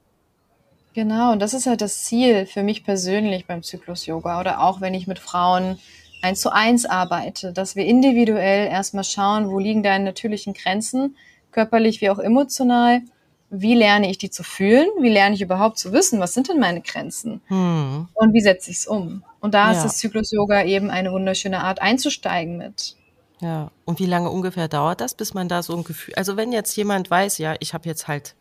Genau, 0.93 1.31
und 1.31 1.39
das 1.39 1.53
ist 1.53 1.67
halt 1.67 1.81
das 1.81 2.05
Ziel 2.05 2.45
für 2.47 2.63
mich 2.63 2.83
persönlich 2.83 3.45
beim 3.45 3.61
Zyklus-Yoga 3.61 4.39
oder 4.39 4.61
auch 4.61 4.81
wenn 4.81 4.95
ich 4.95 5.05
mit 5.05 5.19
Frauen 5.19 5.77
eins 6.23 6.41
zu 6.41 6.51
eins 6.51 6.85
arbeite, 6.85 7.53
dass 7.53 7.75
wir 7.75 7.85
individuell 7.85 8.67
erstmal 8.67 9.03
schauen, 9.03 9.51
wo 9.51 9.59
liegen 9.59 9.83
deine 9.83 10.05
natürlichen 10.05 10.53
Grenzen, 10.53 11.15
körperlich 11.51 12.01
wie 12.01 12.09
auch 12.09 12.17
emotional 12.17 13.01
wie 13.49 13.75
lerne 13.75 14.09
ich 14.09 14.17
die 14.17 14.29
zu 14.29 14.43
fühlen? 14.43 14.87
Wie 14.99 15.09
lerne 15.09 15.35
ich 15.35 15.41
überhaupt 15.41 15.77
zu 15.77 15.93
wissen, 15.93 16.19
was 16.19 16.33
sind 16.33 16.49
denn 16.49 16.59
meine 16.59 16.81
Grenzen? 16.81 17.41
Hm. 17.47 18.07
Und 18.13 18.33
wie 18.33 18.41
setze 18.41 18.71
ich 18.71 18.77
es 18.77 18.87
um? 18.87 19.23
Und 19.39 19.53
da 19.53 19.71
ja. 19.71 19.77
ist 19.77 19.83
das 19.83 19.97
Zyklus-Yoga 19.97 20.63
eben 20.63 20.89
eine 20.89 21.11
wunderschöne 21.11 21.63
Art 21.63 21.81
einzusteigen 21.81 22.57
mit. 22.57 22.95
Ja, 23.39 23.71
und 23.85 23.99
wie 23.99 24.05
lange 24.05 24.31
ungefähr 24.31 24.67
dauert 24.67 24.99
das, 24.99 25.13
bis 25.13 25.33
man 25.33 25.47
da 25.47 25.61
so 25.61 25.75
ein 25.75 25.83
Gefühl, 25.83 26.15
also 26.15 26.37
wenn 26.37 26.51
jetzt 26.51 26.75
jemand 26.75 27.09
weiß, 27.09 27.37
ja, 27.37 27.55
ich 27.59 27.73
habe 27.73 27.87
jetzt 27.87 28.07
halt 28.07 28.35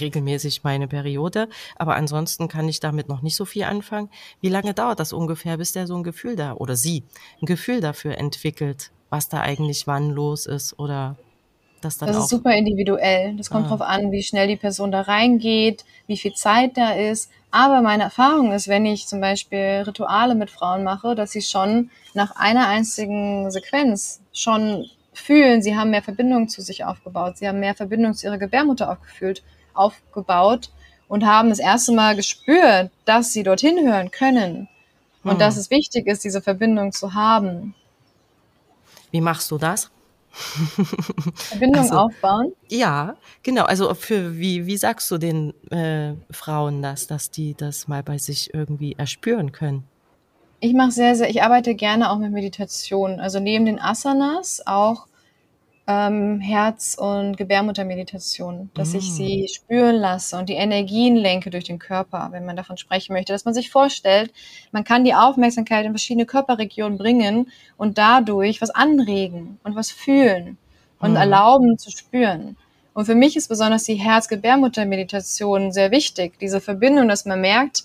regelmäßig 0.00 0.62
meine 0.62 0.86
Periode, 0.86 1.48
aber 1.76 1.96
ansonsten 1.96 2.46
kann 2.46 2.68
ich 2.68 2.78
damit 2.78 3.08
noch 3.08 3.22
nicht 3.22 3.34
so 3.34 3.44
viel 3.44 3.64
anfangen. 3.64 4.10
Wie 4.40 4.48
lange 4.48 4.74
dauert 4.74 5.00
das 5.00 5.12
ungefähr, 5.12 5.56
bis 5.56 5.72
der 5.72 5.88
so 5.88 5.96
ein 5.96 6.04
Gefühl 6.04 6.36
da 6.36 6.54
oder 6.54 6.76
sie 6.76 7.02
ein 7.42 7.46
Gefühl 7.46 7.80
dafür 7.80 8.16
entwickelt, 8.16 8.92
was 9.10 9.28
da 9.28 9.40
eigentlich 9.40 9.86
wann 9.88 10.10
los 10.10 10.46
ist 10.46 10.78
oder 10.78 11.16
das 11.80 11.98
dann 11.98 12.08
das 12.08 12.16
auch. 12.16 12.22
ist 12.22 12.30
super 12.30 12.54
individuell. 12.54 13.36
Das 13.36 13.50
kommt 13.50 13.66
ah. 13.66 13.68
drauf 13.70 13.82
an, 13.82 14.10
wie 14.10 14.22
schnell 14.22 14.48
die 14.48 14.56
Person 14.56 14.90
da 14.90 15.02
reingeht, 15.02 15.84
wie 16.06 16.16
viel 16.16 16.34
Zeit 16.34 16.76
da 16.76 16.92
ist. 16.92 17.30
Aber 17.50 17.80
meine 17.80 18.02
Erfahrung 18.04 18.52
ist, 18.52 18.68
wenn 18.68 18.84
ich 18.84 19.06
zum 19.06 19.20
Beispiel 19.20 19.82
Rituale 19.86 20.34
mit 20.34 20.50
Frauen 20.50 20.84
mache, 20.84 21.14
dass 21.14 21.32
sie 21.32 21.42
schon 21.42 21.90
nach 22.12 22.36
einer 22.36 22.68
einzigen 22.68 23.50
Sequenz 23.50 24.20
schon 24.32 24.86
fühlen, 25.14 25.62
sie 25.62 25.76
haben 25.76 25.90
mehr 25.90 26.02
Verbindung 26.02 26.48
zu 26.48 26.60
sich 26.60 26.84
aufgebaut, 26.84 27.38
sie 27.38 27.48
haben 27.48 27.60
mehr 27.60 27.74
Verbindung 27.74 28.14
zu 28.14 28.26
ihrer 28.26 28.38
Gebärmutter 28.38 28.90
aufgefühlt, 28.90 29.42
aufgebaut 29.72 30.70
und 31.08 31.24
haben 31.24 31.48
das 31.48 31.58
erste 31.58 31.92
Mal 31.92 32.16
gespürt, 32.16 32.90
dass 33.06 33.32
sie 33.32 33.42
dorthin 33.42 33.78
hören 33.86 34.10
können 34.10 34.68
und 35.24 35.32
hm. 35.32 35.38
dass 35.38 35.56
es 35.56 35.70
wichtig 35.70 36.06
ist, 36.06 36.24
diese 36.24 36.42
Verbindung 36.42 36.92
zu 36.92 37.14
haben. 37.14 37.74
Wie 39.10 39.22
machst 39.22 39.50
du 39.50 39.56
das? 39.56 39.90
Verbindung 41.34 41.82
also, 41.82 41.96
aufbauen? 41.96 42.52
Ja, 42.68 43.16
genau. 43.42 43.64
Also 43.64 43.94
für 43.94 44.38
wie, 44.38 44.66
wie 44.66 44.76
sagst 44.76 45.10
du 45.10 45.18
den 45.18 45.52
äh, 45.70 46.14
Frauen 46.30 46.82
das, 46.82 47.06
dass 47.06 47.30
die 47.30 47.54
das 47.54 47.88
mal 47.88 48.02
bei 48.02 48.18
sich 48.18 48.52
irgendwie 48.54 48.94
erspüren 48.94 49.52
können? 49.52 49.84
Ich 50.60 50.74
mache 50.74 50.90
sehr, 50.90 51.14
sehr, 51.14 51.30
ich 51.30 51.42
arbeite 51.42 51.74
gerne 51.74 52.10
auch 52.10 52.18
mit 52.18 52.32
Meditation. 52.32 53.20
Also 53.20 53.40
neben 53.40 53.64
den 53.66 53.80
Asanas 53.80 54.62
auch 54.66 55.06
ähm, 55.88 56.38
Herz- 56.40 56.96
und 56.96 57.38
Gebärmuttermeditation, 57.38 58.70
dass 58.74 58.92
mm. 58.92 58.96
ich 58.96 59.12
sie 59.14 59.48
spüren 59.48 59.96
lasse 59.96 60.36
und 60.36 60.50
die 60.50 60.54
Energien 60.54 61.16
lenke 61.16 61.48
durch 61.48 61.64
den 61.64 61.78
Körper, 61.78 62.28
wenn 62.30 62.44
man 62.44 62.56
davon 62.56 62.76
sprechen 62.76 63.14
möchte, 63.14 63.32
dass 63.32 63.46
man 63.46 63.54
sich 63.54 63.70
vorstellt, 63.70 64.30
man 64.70 64.84
kann 64.84 65.04
die 65.04 65.14
Aufmerksamkeit 65.14 65.86
in 65.86 65.92
verschiedene 65.92 66.26
Körperregionen 66.26 66.98
bringen 66.98 67.50
und 67.78 67.96
dadurch 67.96 68.60
was 68.60 68.68
anregen 68.68 69.58
und 69.64 69.76
was 69.76 69.90
fühlen 69.90 70.58
und 71.00 71.14
mm. 71.14 71.16
erlauben 71.16 71.78
zu 71.78 71.90
spüren. 71.90 72.58
Und 72.92 73.06
für 73.06 73.14
mich 73.14 73.36
ist 73.36 73.48
besonders 73.48 73.84
die 73.84 73.94
Herz-Gebärmutter-Meditation 73.94 75.72
sehr 75.72 75.90
wichtig, 75.90 76.38
diese 76.38 76.60
Verbindung, 76.60 77.08
dass 77.08 77.24
man 77.24 77.40
merkt, 77.40 77.84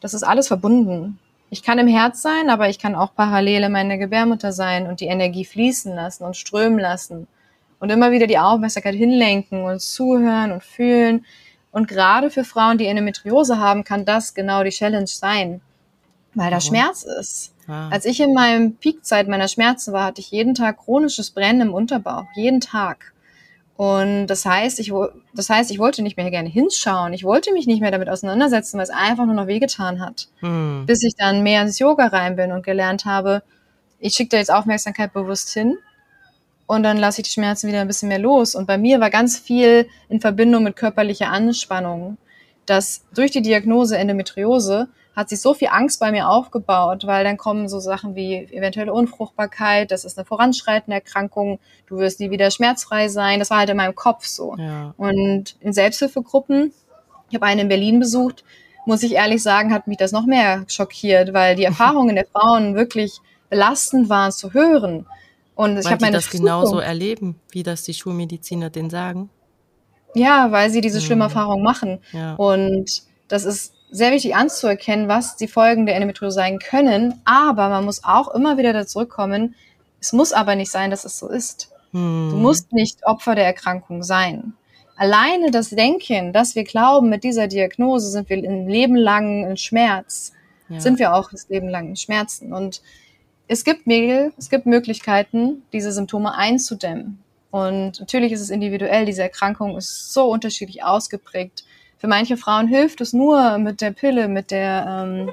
das 0.00 0.14
ist 0.14 0.22
alles 0.22 0.48
verbunden. 0.48 1.18
Ich 1.50 1.62
kann 1.62 1.78
im 1.78 1.88
Herz 1.88 2.20
sein, 2.20 2.50
aber 2.50 2.68
ich 2.68 2.78
kann 2.78 2.94
auch 2.94 3.14
parallel 3.14 3.64
in 3.64 3.72
meiner 3.72 3.96
Gebärmutter 3.96 4.52
sein 4.52 4.86
und 4.86 5.00
die 5.00 5.06
Energie 5.06 5.44
fließen 5.44 5.94
lassen 5.94 6.24
und 6.24 6.36
strömen 6.36 6.78
lassen. 6.78 7.26
Und 7.80 7.90
immer 7.90 8.10
wieder 8.10 8.26
die 8.26 8.38
Aufmerksamkeit 8.38 8.94
hinlenken 8.94 9.62
und 9.62 9.80
zuhören 9.80 10.52
und 10.52 10.62
fühlen. 10.62 11.24
Und 11.70 11.88
gerade 11.88 12.30
für 12.30 12.44
Frauen, 12.44 12.76
die 12.76 12.86
Endometriose 12.86 13.58
haben, 13.58 13.84
kann 13.84 14.04
das 14.04 14.34
genau 14.34 14.62
die 14.64 14.70
Challenge 14.70 15.06
sein, 15.06 15.60
weil 16.34 16.50
da 16.50 16.60
Schmerz 16.60 17.04
ist. 17.04 17.54
Ah. 17.68 17.88
Als 17.90 18.04
ich 18.04 18.20
in 18.20 18.34
meinem 18.34 18.76
Peakzeit 18.76 19.28
meiner 19.28 19.48
Schmerzen 19.48 19.92
war, 19.92 20.04
hatte 20.04 20.20
ich 20.20 20.30
jeden 20.30 20.54
Tag 20.54 20.78
chronisches 20.78 21.30
Brennen 21.30 21.60
im 21.68 21.74
Unterbauch. 21.74 22.24
Jeden 22.34 22.60
Tag. 22.60 23.12
Und 23.78 24.26
das 24.26 24.44
heißt, 24.44 24.80
ich, 24.80 24.92
das 25.34 25.50
heißt, 25.50 25.70
ich 25.70 25.78
wollte 25.78 26.02
nicht 26.02 26.16
mehr 26.16 26.28
gerne 26.32 26.48
hinschauen. 26.48 27.12
Ich 27.12 27.22
wollte 27.22 27.52
mich 27.52 27.68
nicht 27.68 27.80
mehr 27.80 27.92
damit 27.92 28.08
auseinandersetzen, 28.08 28.76
weil 28.76 28.82
es 28.82 28.90
einfach 28.90 29.24
nur 29.24 29.36
noch 29.36 29.46
wehgetan 29.46 30.00
hat. 30.00 30.26
Hm. 30.40 30.82
Bis 30.84 31.04
ich 31.04 31.14
dann 31.16 31.44
mehr 31.44 31.62
ins 31.62 31.78
Yoga 31.78 32.08
rein 32.08 32.34
bin 32.34 32.50
und 32.50 32.66
gelernt 32.66 33.04
habe, 33.04 33.44
ich 34.00 34.14
schicke 34.14 34.30
da 34.30 34.38
jetzt 34.38 34.52
Aufmerksamkeit 34.52 35.12
bewusst 35.12 35.50
hin 35.50 35.78
und 36.66 36.82
dann 36.82 36.96
lasse 36.96 37.20
ich 37.20 37.28
die 37.28 37.32
Schmerzen 37.32 37.68
wieder 37.68 37.80
ein 37.80 37.86
bisschen 37.86 38.08
mehr 38.08 38.18
los. 38.18 38.56
Und 38.56 38.66
bei 38.66 38.78
mir 38.78 38.98
war 38.98 39.10
ganz 39.10 39.38
viel 39.38 39.88
in 40.08 40.20
Verbindung 40.20 40.64
mit 40.64 40.74
körperlicher 40.74 41.30
Anspannung, 41.30 42.18
dass 42.66 43.04
durch 43.14 43.30
die 43.30 43.42
Diagnose 43.42 43.96
Endometriose 43.96 44.88
hat 45.18 45.28
sich 45.28 45.40
so 45.40 45.52
viel 45.52 45.66
Angst 45.72 45.98
bei 45.98 46.12
mir 46.12 46.28
aufgebaut, 46.28 47.04
weil 47.04 47.24
dann 47.24 47.36
kommen 47.36 47.68
so 47.68 47.80
Sachen 47.80 48.14
wie 48.14 48.36
eventuelle 48.36 48.92
Unfruchtbarkeit, 48.92 49.90
das 49.90 50.04
ist 50.04 50.16
eine 50.16 50.24
voranschreitende 50.24 50.94
Erkrankung, 50.94 51.58
du 51.86 51.98
wirst 51.98 52.20
nie 52.20 52.30
wieder 52.30 52.52
schmerzfrei 52.52 53.08
sein. 53.08 53.40
Das 53.40 53.50
war 53.50 53.58
halt 53.58 53.68
in 53.68 53.76
meinem 53.76 53.96
Kopf 53.96 54.26
so. 54.26 54.54
Ja. 54.56 54.94
Und 54.96 55.56
in 55.58 55.72
Selbsthilfegruppen, 55.72 56.72
ich 57.30 57.34
habe 57.34 57.46
eine 57.46 57.62
in 57.62 57.68
Berlin 57.68 57.98
besucht, 57.98 58.44
muss 58.86 59.02
ich 59.02 59.14
ehrlich 59.14 59.42
sagen, 59.42 59.72
hat 59.74 59.88
mich 59.88 59.96
das 59.98 60.12
noch 60.12 60.24
mehr 60.24 60.64
schockiert, 60.68 61.32
weil 61.32 61.56
die 61.56 61.64
Erfahrungen 61.72 62.14
der 62.14 62.26
Frauen 62.26 62.76
wirklich 62.76 63.18
belastend 63.50 64.08
waren 64.08 64.30
zu 64.30 64.54
hören. 64.54 65.04
Und 65.56 65.78
ich 65.78 65.86
habe 65.90 66.00
meine 66.00 66.18
das 66.18 66.30
genauso 66.30 66.78
erleben, 66.78 67.40
wie 67.50 67.64
das 67.64 67.82
die 67.82 67.92
Schulmediziner 67.92 68.70
denn 68.70 68.88
sagen? 68.88 69.30
Ja, 70.14 70.52
weil 70.52 70.70
sie 70.70 70.80
diese 70.80 71.00
schlimme 71.00 71.24
Mhm. 71.24 71.30
Erfahrung 71.30 71.62
machen. 71.64 71.98
Ja. 72.12 72.36
Und 72.36 73.02
das 73.26 73.44
ist 73.44 73.74
sehr 73.90 74.12
wichtig 74.12 74.36
anzuerkennen, 74.36 75.08
was 75.08 75.36
die 75.36 75.48
Folgen 75.48 75.86
der 75.86 75.94
Endometriose 75.94 76.34
sein 76.34 76.58
können. 76.58 77.20
Aber 77.24 77.68
man 77.68 77.84
muss 77.84 78.04
auch 78.04 78.34
immer 78.34 78.58
wieder 78.58 78.72
da 78.72 78.86
zurückkommen. 78.86 79.54
Es 80.00 80.12
muss 80.12 80.32
aber 80.32 80.54
nicht 80.54 80.70
sein, 80.70 80.90
dass 80.90 81.04
es 81.04 81.18
so 81.18 81.28
ist. 81.28 81.70
Hm. 81.92 82.30
Du 82.30 82.36
musst 82.36 82.72
nicht 82.72 83.06
Opfer 83.06 83.34
der 83.34 83.46
Erkrankung 83.46 84.02
sein. 84.02 84.54
Alleine 84.96 85.50
das 85.50 85.70
Denken, 85.70 86.32
dass 86.32 86.54
wir 86.54 86.64
glauben, 86.64 87.08
mit 87.08 87.22
dieser 87.22 87.46
Diagnose 87.46 88.10
sind 88.10 88.28
wir 88.28 88.36
ein 88.36 88.68
Leben 88.68 88.96
lang 88.96 89.48
in 89.48 89.56
Schmerz, 89.56 90.32
ja. 90.68 90.80
sind 90.80 90.98
wir 90.98 91.14
auch 91.14 91.30
das 91.30 91.48
Leben 91.48 91.68
lang 91.68 91.90
in 91.90 91.96
Schmerzen. 91.96 92.52
Und 92.52 92.82
es 93.46 93.64
gibt 93.64 93.86
Mittel, 93.86 94.32
es 94.36 94.50
gibt 94.50 94.66
Möglichkeiten, 94.66 95.62
diese 95.72 95.92
Symptome 95.92 96.34
einzudämmen. 96.34 97.22
Und 97.50 98.00
natürlich 98.00 98.32
ist 98.32 98.40
es 98.40 98.50
individuell, 98.50 99.06
diese 99.06 99.22
Erkrankung 99.22 99.76
ist 99.76 100.12
so 100.12 100.30
unterschiedlich 100.30 100.82
ausgeprägt. 100.82 101.64
Für 101.98 102.06
manche 102.06 102.36
Frauen 102.36 102.68
hilft 102.68 103.00
es 103.00 103.12
nur 103.12 103.58
mit 103.58 103.80
der 103.80 103.90
Pille, 103.90 104.28
mit 104.28 104.50
der 104.50 105.04
ähm, 105.04 105.30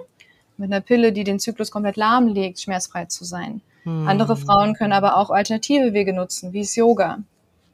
mit 0.58 0.72
einer 0.72 0.82
Pille, 0.82 1.12
die 1.12 1.24
den 1.24 1.40
Zyklus 1.40 1.72
komplett 1.72 1.98
lahmlegt, 1.98 2.62
schmerzfrei 2.62 3.06
zu 3.06 3.26
sein. 3.26 3.62
Hm. 3.84 4.08
Andere 4.08 4.38
Frauen 4.38 4.74
können 4.74 4.94
aber 4.94 5.18
auch 5.18 5.30
alternative 5.30 5.94
Wege 5.94 6.14
nutzen, 6.14 6.54
wie 6.54 6.62
es 6.62 6.76
Yoga. 6.76 7.20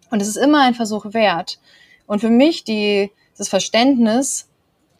Und 0.09 0.21
es 0.21 0.27
ist 0.27 0.37
immer 0.37 0.61
ein 0.63 0.73
Versuch 0.73 1.13
wert. 1.13 1.59
Und 2.05 2.19
für 2.19 2.29
mich 2.29 2.63
die, 2.63 3.11
das 3.37 3.49
Verständnis, 3.49 4.47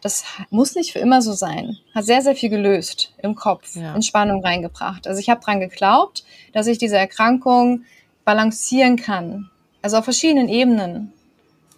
das 0.00 0.24
muss 0.50 0.74
nicht 0.74 0.92
für 0.92 0.98
immer 0.98 1.22
so 1.22 1.32
sein, 1.32 1.76
hat 1.94 2.04
sehr, 2.04 2.22
sehr 2.22 2.34
viel 2.34 2.48
gelöst 2.48 3.12
im 3.18 3.34
Kopf, 3.34 3.76
Ja. 3.76 3.94
Entspannung 3.94 4.42
reingebracht. 4.42 5.06
Also 5.06 5.20
ich 5.20 5.28
habe 5.28 5.44
dran 5.44 5.60
geglaubt, 5.60 6.24
dass 6.52 6.66
ich 6.66 6.78
diese 6.78 6.96
Erkrankung 6.96 7.84
balancieren 8.24 8.96
kann. 8.96 9.50
Also 9.82 9.98
auf 9.98 10.04
verschiedenen 10.04 10.48
Ebenen. 10.48 11.12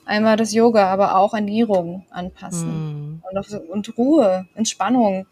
Einmal 0.07 0.37
das 0.37 0.53
Yoga, 0.53 0.93
aber 0.93 1.17
auch 1.17 1.33
Ernährung 1.35 2.05
anpassen. 2.11 2.69
Hm. 2.69 3.23
Und, 3.31 3.39
auf, 3.39 3.47
und 3.71 3.97
Ruhe, 3.99 4.47
Entspannung. 4.55 5.27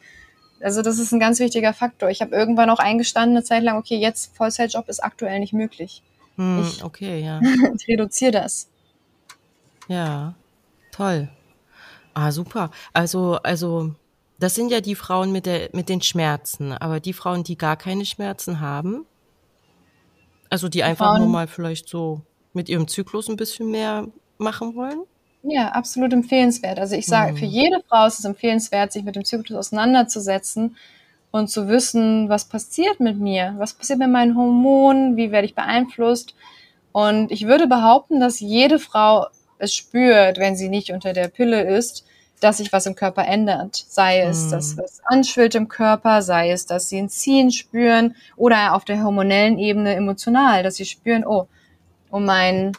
Also 0.60 0.80
das 0.82 0.98
ist 0.98 1.12
ein 1.12 1.20
ganz 1.20 1.40
wichtiger 1.40 1.72
Faktor. 1.74 2.08
Ich 2.08 2.22
habe 2.22 2.34
irgendwann 2.34 2.70
auch 2.70 2.78
eingestanden, 2.78 3.36
eine 3.36 3.44
Zeit 3.44 3.62
lang, 3.64 3.76
okay, 3.76 3.96
jetzt 3.98 4.34
Vollzeitjob 4.36 4.88
ist 4.88 5.02
aktuell 5.04 5.40
nicht 5.40 5.52
möglich. 5.52 6.02
Hm. 6.36 6.62
Ich- 6.62 6.82
Okay, 6.84 7.20
ja. 7.22 7.40
Ich 7.76 7.86
reduziere 7.88 8.32
das. 8.32 8.68
Ja, 9.88 10.34
toll. 10.92 11.28
Ah, 12.14 12.30
super. 12.30 12.70
Also, 12.92 13.34
also, 13.42 13.94
das 14.38 14.54
sind 14.54 14.70
ja 14.70 14.80
die 14.80 14.94
Frauen 14.94 15.32
mit 15.32 15.46
der, 15.46 15.68
mit 15.72 15.88
den 15.88 16.00
Schmerzen, 16.02 16.72
aber 16.72 17.00
die 17.00 17.12
Frauen, 17.12 17.42
die 17.44 17.56
gar 17.58 17.76
keine 17.76 18.04
Schmerzen 18.04 18.60
haben, 18.60 19.04
also 20.50 20.68
die 20.68 20.82
einfach 20.82 21.06
Frauen- 21.06 21.20
nur 21.20 21.28
mal 21.28 21.46
vielleicht 21.46 21.88
so 21.88 22.22
mit 22.52 22.68
ihrem 22.68 22.86
Zyklus 22.86 23.28
ein 23.28 23.36
bisschen 23.36 23.70
mehr 23.70 24.06
machen 24.42 24.74
wollen. 24.74 25.00
Ja, 25.44 25.68
absolut 25.70 26.12
empfehlenswert. 26.12 26.78
Also 26.78 26.94
ich 26.94 27.06
sage, 27.06 27.32
Mhm. 27.32 27.36
für 27.38 27.44
jede 27.46 27.82
Frau 27.88 28.06
ist 28.06 28.18
es 28.20 28.24
empfehlenswert, 28.24 28.92
sich 28.92 29.02
mit 29.04 29.16
dem 29.16 29.24
Zyklus 29.24 29.58
auseinanderzusetzen 29.58 30.76
und 31.32 31.48
zu 31.48 31.66
wissen, 31.68 32.28
was 32.28 32.44
passiert 32.44 33.00
mit 33.00 33.18
mir, 33.18 33.54
was 33.58 33.72
passiert 33.72 33.98
mit 33.98 34.10
meinen 34.10 34.36
Hormonen, 34.36 35.16
wie 35.16 35.32
werde 35.32 35.46
ich 35.46 35.54
beeinflusst. 35.54 36.34
Und 36.92 37.32
ich 37.32 37.46
würde 37.46 37.66
behaupten, 37.66 38.20
dass 38.20 38.38
jede 38.40 38.78
Frau 38.78 39.26
es 39.58 39.74
spürt, 39.74 40.38
wenn 40.38 40.56
sie 40.56 40.68
nicht 40.68 40.90
unter 40.92 41.12
der 41.12 41.28
Pille 41.28 41.62
ist, 41.62 42.04
dass 42.40 42.58
sich 42.58 42.72
was 42.72 42.86
im 42.86 42.96
Körper 42.96 43.24
ändert. 43.24 43.76
Sei 43.88 44.20
es, 44.20 44.46
Mhm. 44.46 44.50
dass 44.50 44.76
was 44.76 45.00
anschwillt 45.04 45.54
im 45.54 45.68
Körper, 45.68 46.22
sei 46.22 46.50
es, 46.50 46.66
dass 46.66 46.88
sie 46.88 46.98
ein 46.98 47.08
Ziehen 47.08 47.50
spüren 47.52 48.14
oder 48.36 48.74
auf 48.74 48.84
der 48.84 49.02
hormonellen 49.02 49.58
Ebene 49.58 49.94
emotional, 49.94 50.62
dass 50.64 50.74
sie 50.76 50.84
spüren, 50.84 51.24
oh, 51.24 51.46
um 52.10 52.24
mein 52.24 52.72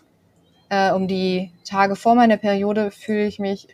äh, 0.73 0.91
um 0.93 1.07
die 1.07 1.51
Tage 1.65 1.95
vor 1.95 2.15
meiner 2.15 2.37
Periode 2.37 2.91
fühle 2.91 3.25
ich 3.27 3.39
mich 3.39 3.67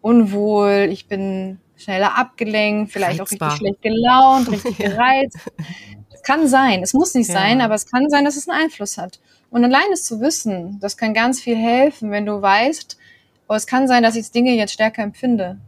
unwohl, 0.00 0.88
ich 0.90 1.06
bin 1.08 1.58
schneller 1.76 2.16
abgelenkt, 2.16 2.92
vielleicht 2.92 3.20
auch 3.20 3.30
Reizbar. 3.30 3.52
richtig 3.52 3.66
schlecht 3.66 3.82
gelaunt, 3.82 4.50
richtig 4.50 4.78
gereizt. 4.78 5.38
Es 6.12 6.22
kann 6.22 6.46
sein, 6.48 6.82
es 6.82 6.92
muss 6.94 7.14
nicht 7.14 7.28
Ja. 7.28 7.34
sein, 7.34 7.60
aber 7.60 7.74
es 7.74 7.86
kann 7.86 8.08
sein, 8.10 8.24
dass 8.24 8.36
es 8.36 8.48
einen 8.48 8.62
Einfluss 8.64 8.98
hat. 8.98 9.20
Und 9.50 9.64
allein 9.64 9.92
es 9.92 10.04
zu 10.04 10.20
wissen, 10.20 10.78
das 10.80 10.96
kann 10.96 11.14
ganz 11.14 11.40
viel 11.40 11.56
helfen, 11.56 12.10
wenn 12.10 12.26
du 12.26 12.40
weißt, 12.40 12.96
oh, 13.48 13.54
es 13.54 13.66
kann 13.66 13.88
sein, 13.88 14.02
dass 14.02 14.16
ich 14.16 14.30
Dinge 14.30 14.52
jetzt 14.52 14.72
stärker 14.72 15.02
empfinde. 15.02 15.58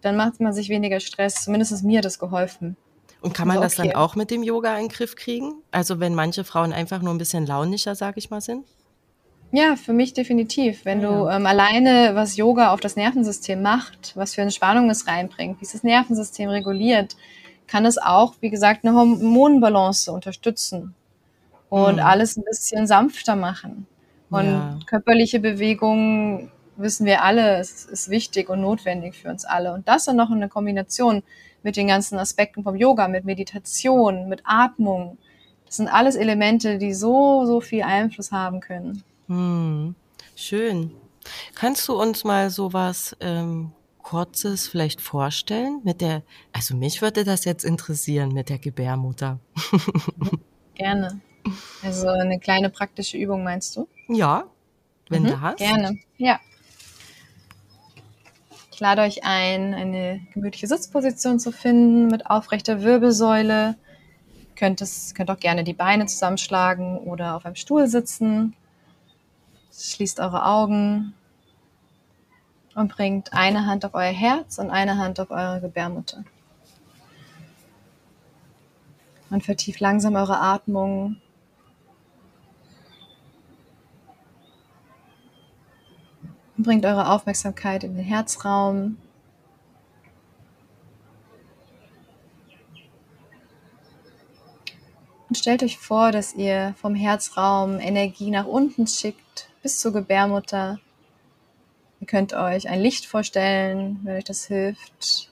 Dann 0.00 0.16
macht 0.16 0.40
man 0.40 0.52
sich 0.52 0.68
weniger 0.68 0.98
Stress. 0.98 1.44
Zumindest 1.44 1.72
ist 1.72 1.82
mir 1.84 2.00
das 2.00 2.18
geholfen. 2.18 2.76
Und 3.20 3.34
kann 3.34 3.46
man 3.46 3.58
Also 3.58 3.66
das 3.66 3.76
dann 3.76 3.94
auch 3.94 4.16
mit 4.16 4.30
dem 4.32 4.42
Yoga 4.42 4.74
in 4.76 4.86
den 4.86 4.88
Griff 4.88 5.14
kriegen? 5.14 5.52
Also 5.70 6.00
wenn 6.00 6.14
manche 6.14 6.42
Frauen 6.42 6.72
einfach 6.72 7.02
nur 7.02 7.14
ein 7.14 7.18
bisschen 7.18 7.46
launischer, 7.46 7.94
sag 7.94 8.16
ich 8.16 8.30
mal, 8.30 8.40
sind? 8.40 8.66
Ja, 9.52 9.76
für 9.76 9.92
mich 9.92 10.14
definitiv. 10.14 10.84
Wenn 10.84 11.00
Ja. 11.02 11.08
du 11.08 11.28
ähm, 11.28 11.46
alleine, 11.46 12.14
was 12.14 12.36
Yoga 12.36 12.72
auf 12.72 12.80
das 12.80 12.96
Nervensystem 12.96 13.60
macht, 13.60 14.12
was 14.16 14.34
für 14.34 14.40
Entspannung 14.42 14.88
es 14.90 15.06
reinbringt, 15.06 15.60
wie 15.60 15.64
es 15.64 15.72
das 15.72 15.82
Nervensystem 15.82 16.48
reguliert, 16.48 17.16
kann 17.66 17.84
es 17.84 17.98
auch, 17.98 18.34
wie 18.40 18.50
gesagt, 18.50 18.84
eine 18.84 18.94
Hormonbalance 18.96 20.10
unterstützen 20.12 20.94
und 21.70 21.94
Mhm. 21.96 22.00
alles 22.00 22.36
ein 22.36 22.44
bisschen 22.44 22.86
sanfter 22.86 23.36
machen. 23.36 23.86
Und 24.30 24.46
Ja. 24.46 24.78
körperliche 24.86 25.40
Bewegungen, 25.40 26.50
wissen 26.76 27.06
wir 27.06 27.22
alle, 27.24 27.58
es 27.58 27.84
ist 27.86 28.10
wichtig 28.10 28.48
und 28.50 28.62
notwendig 28.62 29.16
für 29.16 29.30
uns 29.30 29.44
alle. 29.44 29.74
Und 29.74 29.88
das 29.88 30.06
dann 30.06 30.16
noch 30.16 30.30
in 30.30 30.40
der 30.40 30.48
Kombination 30.50 31.22
mit 31.62 31.76
den 31.76 31.88
ganzen 31.88 32.18
Aspekten 32.18 32.64
vom 32.64 32.76
Yoga, 32.76 33.08
mit 33.08 33.24
Meditation, 33.26 34.28
mit 34.28 34.42
Atmung. 34.44 35.18
Das 35.66 35.76
sind 35.76 35.88
alles 35.88 36.16
Elemente, 36.16 36.78
die 36.78 36.94
so, 36.94 37.46
so 37.46 37.60
viel 37.60 37.82
Einfluss 37.82 38.32
haben 38.32 38.60
können. 38.60 39.04
Hm, 39.32 39.94
schön. 40.36 40.90
Kannst 41.54 41.88
du 41.88 41.94
uns 41.98 42.22
mal 42.24 42.50
sowas 42.50 43.16
ähm, 43.20 43.72
Kurzes 44.02 44.68
vielleicht 44.68 45.00
vorstellen 45.00 45.80
mit 45.84 46.02
der, 46.02 46.22
also 46.52 46.76
mich 46.76 47.00
würde 47.00 47.24
das 47.24 47.44
jetzt 47.46 47.64
interessieren 47.64 48.32
mit 48.32 48.50
der 48.50 48.58
Gebärmutter. 48.58 49.38
Gerne. 50.74 51.20
Also 51.82 52.08
eine 52.08 52.38
kleine 52.40 52.68
praktische 52.68 53.16
Übung 53.16 53.42
meinst 53.42 53.74
du? 53.76 53.88
Ja, 54.08 54.44
wenn 55.08 55.22
Mhm, 55.22 55.28
du 55.28 55.40
hast. 55.40 55.58
Gerne. 55.58 55.98
Ja. 56.18 56.38
Ich 58.70 58.80
lade 58.80 59.02
euch 59.02 59.24
ein, 59.24 59.72
eine 59.72 60.20
gemütliche 60.34 60.66
Sitzposition 60.66 61.38
zu 61.40 61.52
finden 61.52 62.08
mit 62.08 62.26
aufrechter 62.26 62.82
Wirbelsäule. 62.82 63.76
Könnt, 64.56 64.80
es, 64.82 65.14
könnt 65.14 65.30
auch 65.30 65.40
gerne 65.40 65.64
die 65.64 65.72
Beine 65.72 66.04
zusammenschlagen 66.06 66.98
oder 66.98 67.36
auf 67.36 67.46
einem 67.46 67.54
Stuhl 67.54 67.86
sitzen. 67.86 68.54
Schließt 69.72 70.20
eure 70.20 70.44
Augen 70.44 71.14
und 72.74 72.92
bringt 72.92 73.32
eine 73.32 73.66
Hand 73.66 73.84
auf 73.84 73.94
euer 73.94 74.12
Herz 74.12 74.58
und 74.58 74.70
eine 74.70 74.98
Hand 74.98 75.18
auf 75.18 75.30
eure 75.30 75.60
Gebärmutter. 75.60 76.24
Und 79.30 79.44
vertieft 79.44 79.80
langsam 79.80 80.14
eure 80.14 80.38
Atmung. 80.38 81.16
Und 86.56 86.64
bringt 86.64 86.84
eure 86.84 87.08
Aufmerksamkeit 87.08 87.82
in 87.82 87.96
den 87.96 88.04
Herzraum. 88.04 88.98
Und 95.28 95.36
stellt 95.36 95.62
euch 95.62 95.78
vor, 95.78 96.12
dass 96.12 96.34
ihr 96.34 96.74
vom 96.76 96.94
Herzraum 96.94 97.80
Energie 97.80 98.30
nach 98.30 98.44
unten 98.44 98.86
schickt 98.86 99.31
bis 99.62 99.78
zur 99.78 99.92
Gebärmutter. 99.92 100.80
Ihr 102.00 102.06
könnt 102.06 102.34
euch 102.34 102.68
ein 102.68 102.80
Licht 102.80 103.06
vorstellen, 103.06 104.00
wenn 104.02 104.16
euch 104.16 104.24
das 104.24 104.46
hilft. 104.46 105.30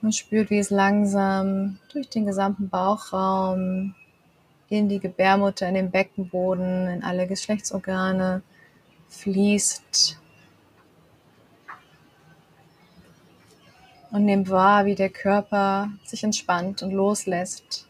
Und 0.00 0.14
spürt, 0.14 0.50
wie 0.50 0.58
es 0.58 0.70
langsam 0.70 1.78
durch 1.92 2.08
den 2.08 2.26
gesamten 2.26 2.68
Bauchraum 2.68 3.94
in 4.68 4.88
die 4.88 5.00
Gebärmutter, 5.00 5.68
in 5.68 5.74
den 5.74 5.90
Beckenboden, 5.90 6.88
in 6.88 7.04
alle 7.04 7.26
Geschlechtsorgane 7.26 8.42
fließt. 9.08 10.18
Und 14.12 14.24
nehmt 14.24 14.48
wahr, 14.48 14.86
wie 14.86 14.94
der 14.94 15.10
Körper 15.10 15.90
sich 16.04 16.24
entspannt 16.24 16.82
und 16.82 16.92
loslässt. 16.92 17.85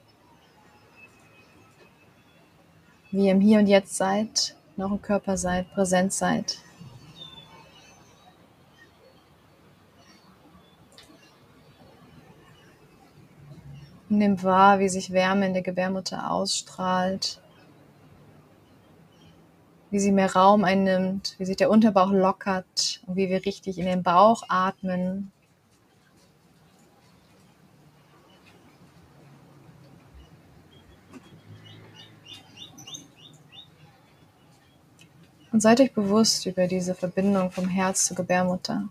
Wie 3.17 3.29
ihr 3.29 3.33
im 3.33 3.41
Hier 3.41 3.61
und 3.61 3.67
Jetzt 3.67 3.97
seid, 3.97 4.55
noch 4.77 4.91
im 4.91 5.01
Körper 5.01 5.39
seid, 5.39 5.73
präsent 5.73 6.13
seid. 6.13 6.59
Nehmt 14.11 14.45
wahr, 14.45 14.81
wie 14.81 14.91
sich 14.91 15.13
Wärme 15.13 15.47
in 15.47 15.55
der 15.55 15.63
Gebärmutter 15.63 16.31
ausstrahlt 16.31 17.41
wie 19.91 19.99
sie 19.99 20.13
mehr 20.13 20.35
Raum 20.35 20.65
einnimmt, 20.65 21.37
wie 21.39 21.47
sich 21.47 21.57
der 21.57 21.71
Unterbauch 21.71 22.13
lockert 22.13 23.01
und 23.07 23.17
wie 23.17 23.31
wir 23.31 23.47
richtig 23.47 23.79
in 23.79 23.87
den 23.87 24.03
Bauch 24.03 24.43
atmen. 24.49 25.33
Und 35.57 35.63
seid 35.63 35.81
euch 35.81 35.95
bewusst 35.95 36.45
über 36.45 36.67
diese 36.67 36.95
Verbindung 36.95 37.51
vom 37.51 37.67
Herz 37.67 38.05
zur 38.05 38.15
Gebärmutter. 38.15 38.91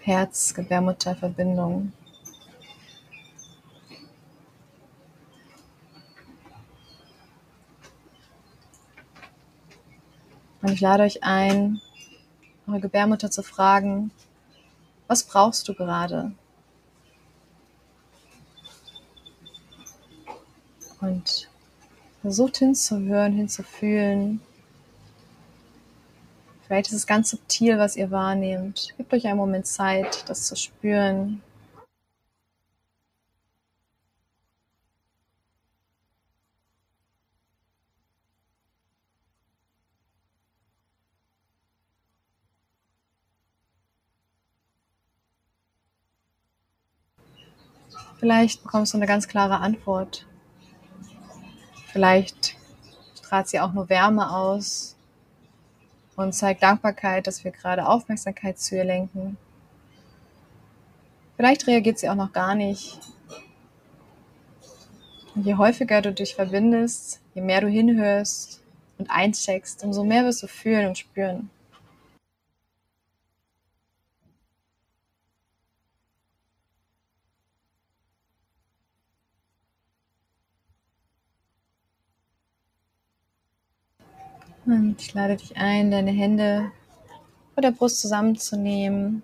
Herz-Gebärmutter-Verbindung. 0.00 1.92
Und 10.62 10.72
ich 10.72 10.80
lade 10.80 11.04
euch 11.04 11.22
ein, 11.22 11.80
eure 12.66 12.80
Gebärmutter 12.80 13.30
zu 13.30 13.44
fragen, 13.44 14.10
was 15.06 15.22
brauchst 15.22 15.68
du 15.68 15.74
gerade? 15.74 16.32
Und 21.00 21.48
versucht 22.20 22.58
hinzuhören, 22.58 23.32
hinzufühlen. 23.32 24.40
Vielleicht 26.66 26.88
ist 26.88 26.94
es 26.94 27.06
ganz 27.06 27.30
subtil, 27.30 27.78
was 27.78 27.96
ihr 27.96 28.10
wahrnehmt. 28.10 28.94
Gebt 28.96 29.12
euch 29.14 29.26
einen 29.26 29.38
Moment 29.38 29.66
Zeit, 29.66 30.28
das 30.28 30.46
zu 30.46 30.54
spüren. 30.54 31.42
Vielleicht 48.18 48.62
bekommst 48.64 48.92
du 48.92 48.98
eine 48.98 49.06
ganz 49.06 49.28
klare 49.28 49.60
Antwort. 49.60 50.26
Vielleicht 51.98 52.54
strahlt 53.16 53.48
sie 53.48 53.58
auch 53.58 53.72
nur 53.72 53.88
Wärme 53.88 54.30
aus 54.30 54.94
und 56.14 56.32
zeigt 56.32 56.62
Dankbarkeit, 56.62 57.26
dass 57.26 57.42
wir 57.42 57.50
gerade 57.50 57.88
Aufmerksamkeit 57.88 58.56
zu 58.60 58.76
ihr 58.76 58.84
lenken. 58.84 59.36
Vielleicht 61.34 61.66
reagiert 61.66 61.98
sie 61.98 62.08
auch 62.08 62.14
noch 62.14 62.32
gar 62.32 62.54
nicht. 62.54 63.00
Und 65.34 65.44
je 65.44 65.56
häufiger 65.56 66.00
du 66.00 66.12
dich 66.12 66.36
verbindest, 66.36 67.20
je 67.34 67.42
mehr 67.42 67.62
du 67.62 67.66
hinhörst 67.66 68.62
und 68.98 69.10
eincheckst, 69.10 69.82
umso 69.82 70.04
mehr 70.04 70.24
wirst 70.24 70.44
du 70.44 70.46
fühlen 70.46 70.86
und 70.86 70.98
spüren. 70.98 71.50
Und 84.68 85.00
ich 85.00 85.14
lade 85.14 85.34
dich 85.36 85.56
ein, 85.56 85.90
deine 85.90 86.10
Hände 86.10 86.70
vor 87.54 87.62
der 87.62 87.70
Brust 87.70 88.00
zusammenzunehmen 88.00 89.22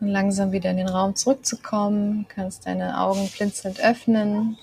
und 0.00 0.08
langsam 0.08 0.50
wieder 0.50 0.72
in 0.72 0.78
den 0.78 0.88
Raum 0.88 1.14
zurückzukommen. 1.14 2.26
Du 2.28 2.34
kannst 2.34 2.66
deine 2.66 3.00
Augen 3.00 3.28
blinzelnd 3.28 3.78
öffnen. 3.80 4.58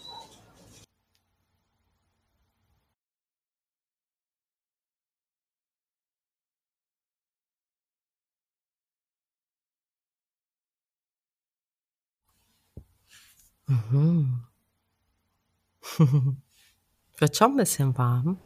Mhm. 13.68 14.46
Wird 17.18 17.36
schon 17.38 17.52
ein 17.52 17.58
bisschen 17.58 17.98
warm. 17.98 18.38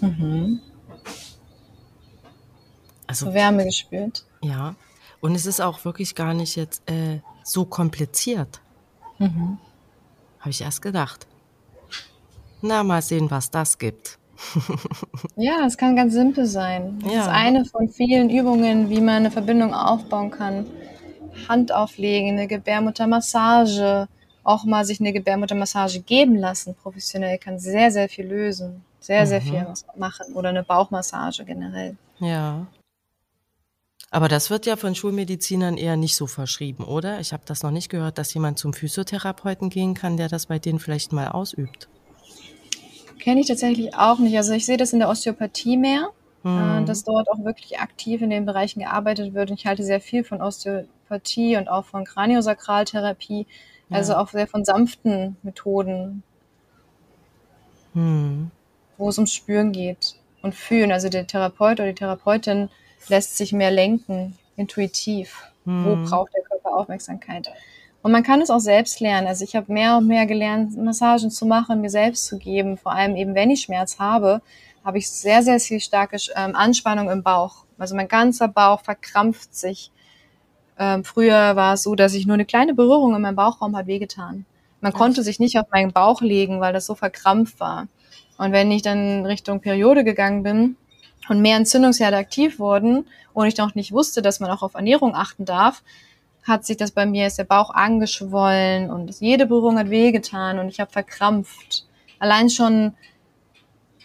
Mhm. 0.00 0.60
Also 3.06 3.26
So 3.26 3.34
Wärme 3.34 3.64
gespürt. 3.64 4.24
ja. 4.42 4.74
Und 5.20 5.36
es 5.36 5.46
ist 5.46 5.60
auch 5.60 5.84
wirklich 5.84 6.16
gar 6.16 6.34
nicht 6.34 6.56
jetzt 6.56 6.82
äh, 6.90 7.20
so 7.44 7.64
kompliziert. 7.64 8.60
Mhm. 9.18 9.56
Habe 10.40 10.50
ich 10.50 10.60
erst 10.62 10.82
gedacht. 10.82 11.28
Na, 12.60 12.82
mal 12.82 13.02
sehen, 13.02 13.30
was 13.30 13.50
das 13.50 13.78
gibt. 13.78 14.18
Ja, 15.36 15.64
es 15.64 15.76
kann 15.78 15.94
ganz 15.94 16.12
simpel 16.14 16.46
sein. 16.46 16.98
Das 17.04 17.12
Ja. 17.12 17.20
ist 17.22 17.28
eine 17.28 17.64
von 17.64 17.88
vielen 17.88 18.30
Übungen, 18.30 18.90
wie 18.90 19.00
man 19.00 19.14
eine 19.16 19.30
Verbindung 19.30 19.72
aufbauen 19.74 20.30
kann. 20.32 20.66
Hand 21.48 21.72
auflegen, 21.72 22.30
eine 22.32 22.48
Gebärmuttermassage, 22.48 24.08
auch 24.44 24.64
mal 24.64 24.84
sich 24.84 25.00
eine 25.00 25.12
Gebärmuttermassage 25.12 26.00
geben 26.00 26.36
lassen, 26.36 26.74
professionell, 26.74 27.38
kann 27.38 27.58
sehr, 27.58 27.90
sehr 27.90 28.08
viel 28.08 28.26
lösen. 28.26 28.84
Sehr, 29.00 29.26
sehr 29.26 29.40
Mhm. 29.40 29.44
viel 29.44 29.66
machen. 29.96 30.32
Oder 30.34 30.50
eine 30.50 30.62
Bauchmassage 30.62 31.44
generell. 31.44 31.96
Ja. 32.20 32.66
Aber 34.12 34.28
das 34.28 34.50
wird 34.50 34.66
ja 34.66 34.76
von 34.76 34.94
Schulmedizinern 34.94 35.76
eher 35.76 35.96
nicht 35.96 36.14
so 36.16 36.26
verschrieben, 36.26 36.84
oder? 36.84 37.18
Ich 37.18 37.32
habe 37.32 37.42
das 37.46 37.62
noch 37.62 37.70
nicht 37.70 37.88
gehört, 37.88 38.18
dass 38.18 38.32
jemand 38.34 38.58
zum 38.58 38.74
Physiotherapeuten 38.74 39.70
gehen 39.70 39.94
kann, 39.94 40.16
der 40.16 40.28
das 40.28 40.46
bei 40.46 40.58
denen 40.58 40.78
vielleicht 40.78 41.12
mal 41.12 41.28
ausübt. 41.28 41.88
Kenne 43.18 43.40
ich 43.40 43.48
tatsächlich 43.48 43.94
auch 43.96 44.18
nicht. 44.18 44.36
Also 44.36 44.52
ich 44.52 44.66
sehe 44.66 44.76
das 44.76 44.92
in 44.92 44.98
der 44.98 45.08
Osteopathie 45.08 45.76
mehr, 45.76 46.10
Hm. 46.42 46.86
dass 46.86 47.04
dort 47.04 47.28
auch 47.30 47.44
wirklich 47.44 47.78
aktiv 47.78 48.20
in 48.20 48.30
den 48.30 48.44
Bereichen 48.46 48.80
gearbeitet 48.80 49.32
wird. 49.32 49.50
Und 49.50 49.58
ich 49.60 49.66
halte 49.66 49.84
sehr 49.84 50.00
viel 50.00 50.24
von 50.24 50.42
Osteopathie 50.42 51.56
und 51.56 51.68
auch 51.68 51.84
von 51.86 52.04
Kraniosakraltherapie, 52.04 53.46
also 53.92 54.14
auch 54.16 54.28
sehr 54.28 54.46
von 54.46 54.64
sanften 54.64 55.36
Methoden, 55.42 56.22
Hm. 57.94 58.50
wo 58.96 59.08
es 59.08 59.18
ums 59.18 59.34
Spüren 59.34 59.72
geht 59.72 60.14
und 60.42 60.54
Fühlen. 60.54 60.92
Also 60.92 61.08
der 61.08 61.26
Therapeut 61.26 61.80
oder 61.80 61.88
die 61.88 61.94
Therapeutin 61.94 62.70
lässt 63.08 63.36
sich 63.36 63.52
mehr 63.52 63.70
lenken, 63.70 64.38
intuitiv. 64.56 65.44
Wo 65.64 65.94
Hm. 65.94 66.04
braucht 66.04 66.34
der 66.34 66.42
Körper 66.42 66.76
Aufmerksamkeit? 66.76 67.50
Und 68.02 68.10
man 68.10 68.24
kann 68.24 68.40
es 68.40 68.50
auch 68.50 68.58
selbst 68.58 68.98
lernen. 68.98 69.28
Also 69.28 69.44
ich 69.44 69.54
habe 69.54 69.72
mehr 69.72 69.96
und 69.98 70.08
mehr 70.08 70.26
gelernt, 70.26 70.76
Massagen 70.76 71.30
zu 71.30 71.46
machen, 71.46 71.80
mir 71.80 71.90
selbst 71.90 72.26
zu 72.26 72.36
geben. 72.38 72.76
Vor 72.76 72.92
allem 72.92 73.14
eben, 73.14 73.34
wenn 73.36 73.50
ich 73.50 73.62
Schmerz 73.62 73.98
habe, 74.00 74.42
habe 74.84 74.98
ich 74.98 75.08
sehr, 75.08 75.42
sehr 75.44 75.60
viel 75.60 75.78
starke 75.78 76.16
ähm, 76.34 76.56
Anspannung 76.56 77.10
im 77.10 77.22
Bauch. 77.22 77.64
Also 77.78 77.94
mein 77.94 78.08
ganzer 78.08 78.48
Bauch 78.48 78.80
verkrampft 78.80 79.54
sich. 79.54 79.91
Ähm, 80.78 81.04
früher 81.04 81.56
war 81.56 81.74
es 81.74 81.82
so, 81.82 81.94
dass 81.94 82.14
ich 82.14 82.26
nur 82.26 82.34
eine 82.34 82.44
kleine 82.44 82.74
Berührung 82.74 83.14
in 83.14 83.22
meinem 83.22 83.36
Bauchraum 83.36 83.76
hat 83.76 83.86
wehgetan. 83.86 84.44
Man 84.80 84.92
konnte 84.92 85.22
sich 85.22 85.38
nicht 85.38 85.58
auf 85.58 85.66
meinen 85.70 85.92
Bauch 85.92 86.20
legen, 86.22 86.60
weil 86.60 86.72
das 86.72 86.86
so 86.86 86.94
verkrampft 86.94 87.60
war. 87.60 87.86
Und 88.38 88.52
wenn 88.52 88.70
ich 88.72 88.82
dann 88.82 89.24
Richtung 89.26 89.60
Periode 89.60 90.02
gegangen 90.02 90.42
bin 90.42 90.76
und 91.28 91.40
mehr 91.40 91.56
Entzündungsherde 91.56 92.16
aktiv 92.16 92.58
wurden 92.58 93.06
und 93.32 93.46
ich 93.46 93.56
noch 93.56 93.74
nicht 93.74 93.92
wusste, 93.92 94.22
dass 94.22 94.40
man 94.40 94.50
auch 94.50 94.62
auf 94.62 94.74
Ernährung 94.74 95.14
achten 95.14 95.44
darf, 95.44 95.82
hat 96.42 96.64
sich 96.66 96.76
das 96.76 96.90
bei 96.90 97.06
mir, 97.06 97.28
ist 97.28 97.38
der 97.38 97.44
Bauch 97.44 97.70
angeschwollen 97.70 98.90
und 98.90 99.20
jede 99.20 99.46
Berührung 99.46 99.78
hat 99.78 99.90
wehgetan 99.90 100.58
und 100.58 100.68
ich 100.68 100.80
habe 100.80 100.90
verkrampft. 100.90 101.86
Allein 102.18 102.50
schon, 102.50 102.94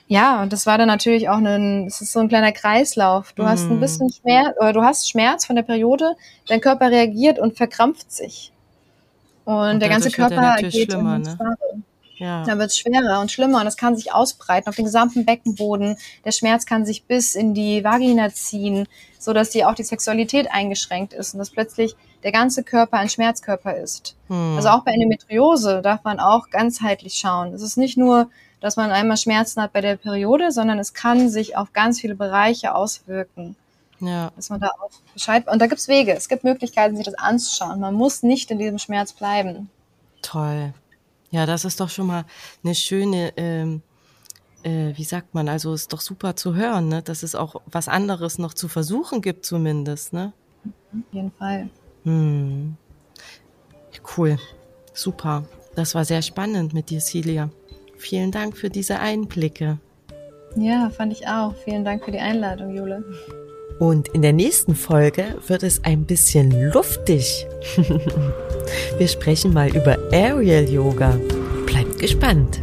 ja, 0.08 0.42
und 0.42 0.54
das 0.54 0.66
war 0.66 0.78
dann 0.78 0.88
natürlich 0.88 1.30
auch 1.30 1.38
ein, 1.38 1.86
es 1.88 2.02
ist 2.02 2.14
so 2.14 2.20
ein 2.20 2.30
kleiner 2.30 2.52
Kreislauf. 2.52 3.34
Du 3.34 3.44
hast 3.46 3.64
ein 3.64 3.76
Mhm. 3.76 3.80
bisschen 3.82 4.10
Schmerz, 4.12 4.56
oder 4.60 4.74
du 4.74 4.82
hast 4.84 5.10
Schmerz 5.10 5.46
von 5.46 5.56
der 5.56 5.64
Periode, 5.64 6.16
dein 6.48 6.62
Körper 6.62 6.92
reagiert 6.92 7.40
und 7.40 7.58
verkrampft 7.58 8.12
sich. 8.12 8.52
Und, 9.46 9.56
Und 9.56 9.80
der 9.80 9.90
ganze 9.90 10.10
er 10.10 10.14
Körper 10.14 10.56
geht 10.62 10.92
schlimmer, 10.92 11.16
in 11.18 11.22
ne? 11.24 11.32
Starre. 11.36 11.58
Ja. 12.18 12.44
Dann 12.46 12.58
wird 12.58 12.72
es 12.72 12.78
schwerer 12.78 13.22
und 13.22 13.32
schlimmer 13.32 13.60
und 13.60 13.66
das 13.66 13.78
kann 13.78 13.96
sich 13.96 14.12
ausbreiten 14.12 14.68
auf 14.68 14.76
den 14.76 14.86
gesamten 14.86 15.24
Beckenboden. 15.24 15.98
Der 16.26 16.32
Schmerz 16.32 16.66
kann 16.66 16.84
sich 16.86 17.04
bis 17.06 17.36
in 17.36 17.54
die 17.54 17.84
Vagina 17.84 18.32
ziehen, 18.32 18.88
so 19.20 19.34
dass 19.34 19.52
die 19.52 19.64
auch 19.66 19.76
die 19.76 19.84
Sexualität 19.84 20.52
eingeschränkt 20.52 21.14
ist 21.14 21.34
und 21.34 21.40
dass 21.40 21.52
plötzlich 21.52 21.96
der 22.24 22.32
ganze 22.32 22.64
Körper 22.64 22.98
ein 22.98 23.10
Schmerzkörper 23.10 23.78
ist. 23.78 24.16
Hm. 24.30 24.56
Also 24.56 24.70
auch 24.70 24.84
bei 24.84 24.92
Endometriose 24.94 25.82
darf 25.84 26.04
man 26.04 26.20
auch 26.20 26.50
ganzheitlich 26.50 27.14
schauen. 27.14 27.54
Es 27.54 27.62
ist 27.62 27.78
nicht 27.78 27.98
nur, 27.98 28.30
dass 28.60 28.76
man 28.76 28.92
einmal 28.92 29.18
Schmerzen 29.18 29.62
hat 29.62 29.74
bei 29.74 29.82
der 29.82 29.98
Periode, 29.98 30.52
sondern 30.52 30.80
es 30.80 30.94
kann 30.94 31.30
sich 31.30 31.56
auf 31.58 31.74
ganz 31.74 32.00
viele 32.00 32.16
Bereiche 32.16 32.74
auswirken. 32.74 33.56
ja. 34.00 34.32
Dass 34.36 34.50
man 34.50 34.60
da 34.60 34.68
auch 34.68 34.90
Bescheid. 35.14 35.48
Und 35.48 35.62
da 35.62 35.68
gibt's 35.68 35.88
Wege, 35.88 36.14
es 36.14 36.28
gibt 36.28 36.44
Möglichkeiten, 36.44 36.96
sich 36.96 37.06
das 37.06 37.16
anzuschauen. 37.16 37.80
Man 37.80 37.94
muss 37.94 38.24
nicht 38.24 38.52
in 38.52 38.60
diesem 38.60 38.80
Schmerz 38.80 39.14
bleiben. 39.14 39.70
Toll. 40.22 40.74
Ja, 41.30 41.46
das 41.46 41.66
ist 41.66 41.80
doch 41.80 41.90
schon 41.90 42.08
mal 42.08 42.26
eine 42.64 42.74
schöne, 42.74 43.34
ähm, 43.38 43.82
äh, 44.64 44.94
wie 44.96 45.04
sagt 45.04 45.34
man, 45.34 45.50
also 45.50 45.74
ist 45.74 45.92
doch 45.94 46.02
super 46.02 46.36
zu 46.36 46.56
hören, 46.56 46.88
ne? 46.88 47.02
dass 47.02 47.22
es 47.22 47.36
auch 47.36 47.62
was 47.66 47.88
anderes 47.88 48.38
noch 48.38 48.54
zu 48.54 48.68
versuchen 48.68 49.22
gibt 49.22 49.46
zumindest. 49.46 50.14
Ne? 50.14 50.32
Auf 50.66 51.14
jeden 51.14 51.32
Fall. 51.32 51.70
Hm. 52.04 52.78
Cool, 54.16 54.38
super. 54.94 55.44
Das 55.76 55.94
war 55.96 56.06
sehr 56.06 56.22
spannend 56.22 56.74
mit 56.74 56.90
dir, 56.90 57.02
Celia. 57.02 57.50
Vielen 57.98 58.32
Dank 58.32 58.58
für 58.58 58.70
diese 58.70 59.00
Einblicke. 59.00 59.80
Ja, 60.56 60.90
fand 60.90 61.14
ich 61.14 61.28
auch. 61.28 61.54
Vielen 61.64 61.84
Dank 61.84 62.06
für 62.06 62.12
die 62.12 62.20
Einladung, 62.20 62.76
Jule. 62.76 63.04
Und 63.80 64.08
in 64.10 64.22
der 64.24 64.34
nächsten 64.34 64.76
Folge 64.76 65.38
wird 65.46 65.64
es 65.64 65.84
ein 65.84 66.06
bisschen 66.06 66.72
luftig. 66.72 67.46
Wir 68.98 69.08
sprechen 69.08 69.54
mal 69.54 69.70
über 69.76 69.98
Aerial 70.12 70.68
Yoga. 70.68 71.20
Bleibt 71.66 72.00
gespannt. 72.00 72.62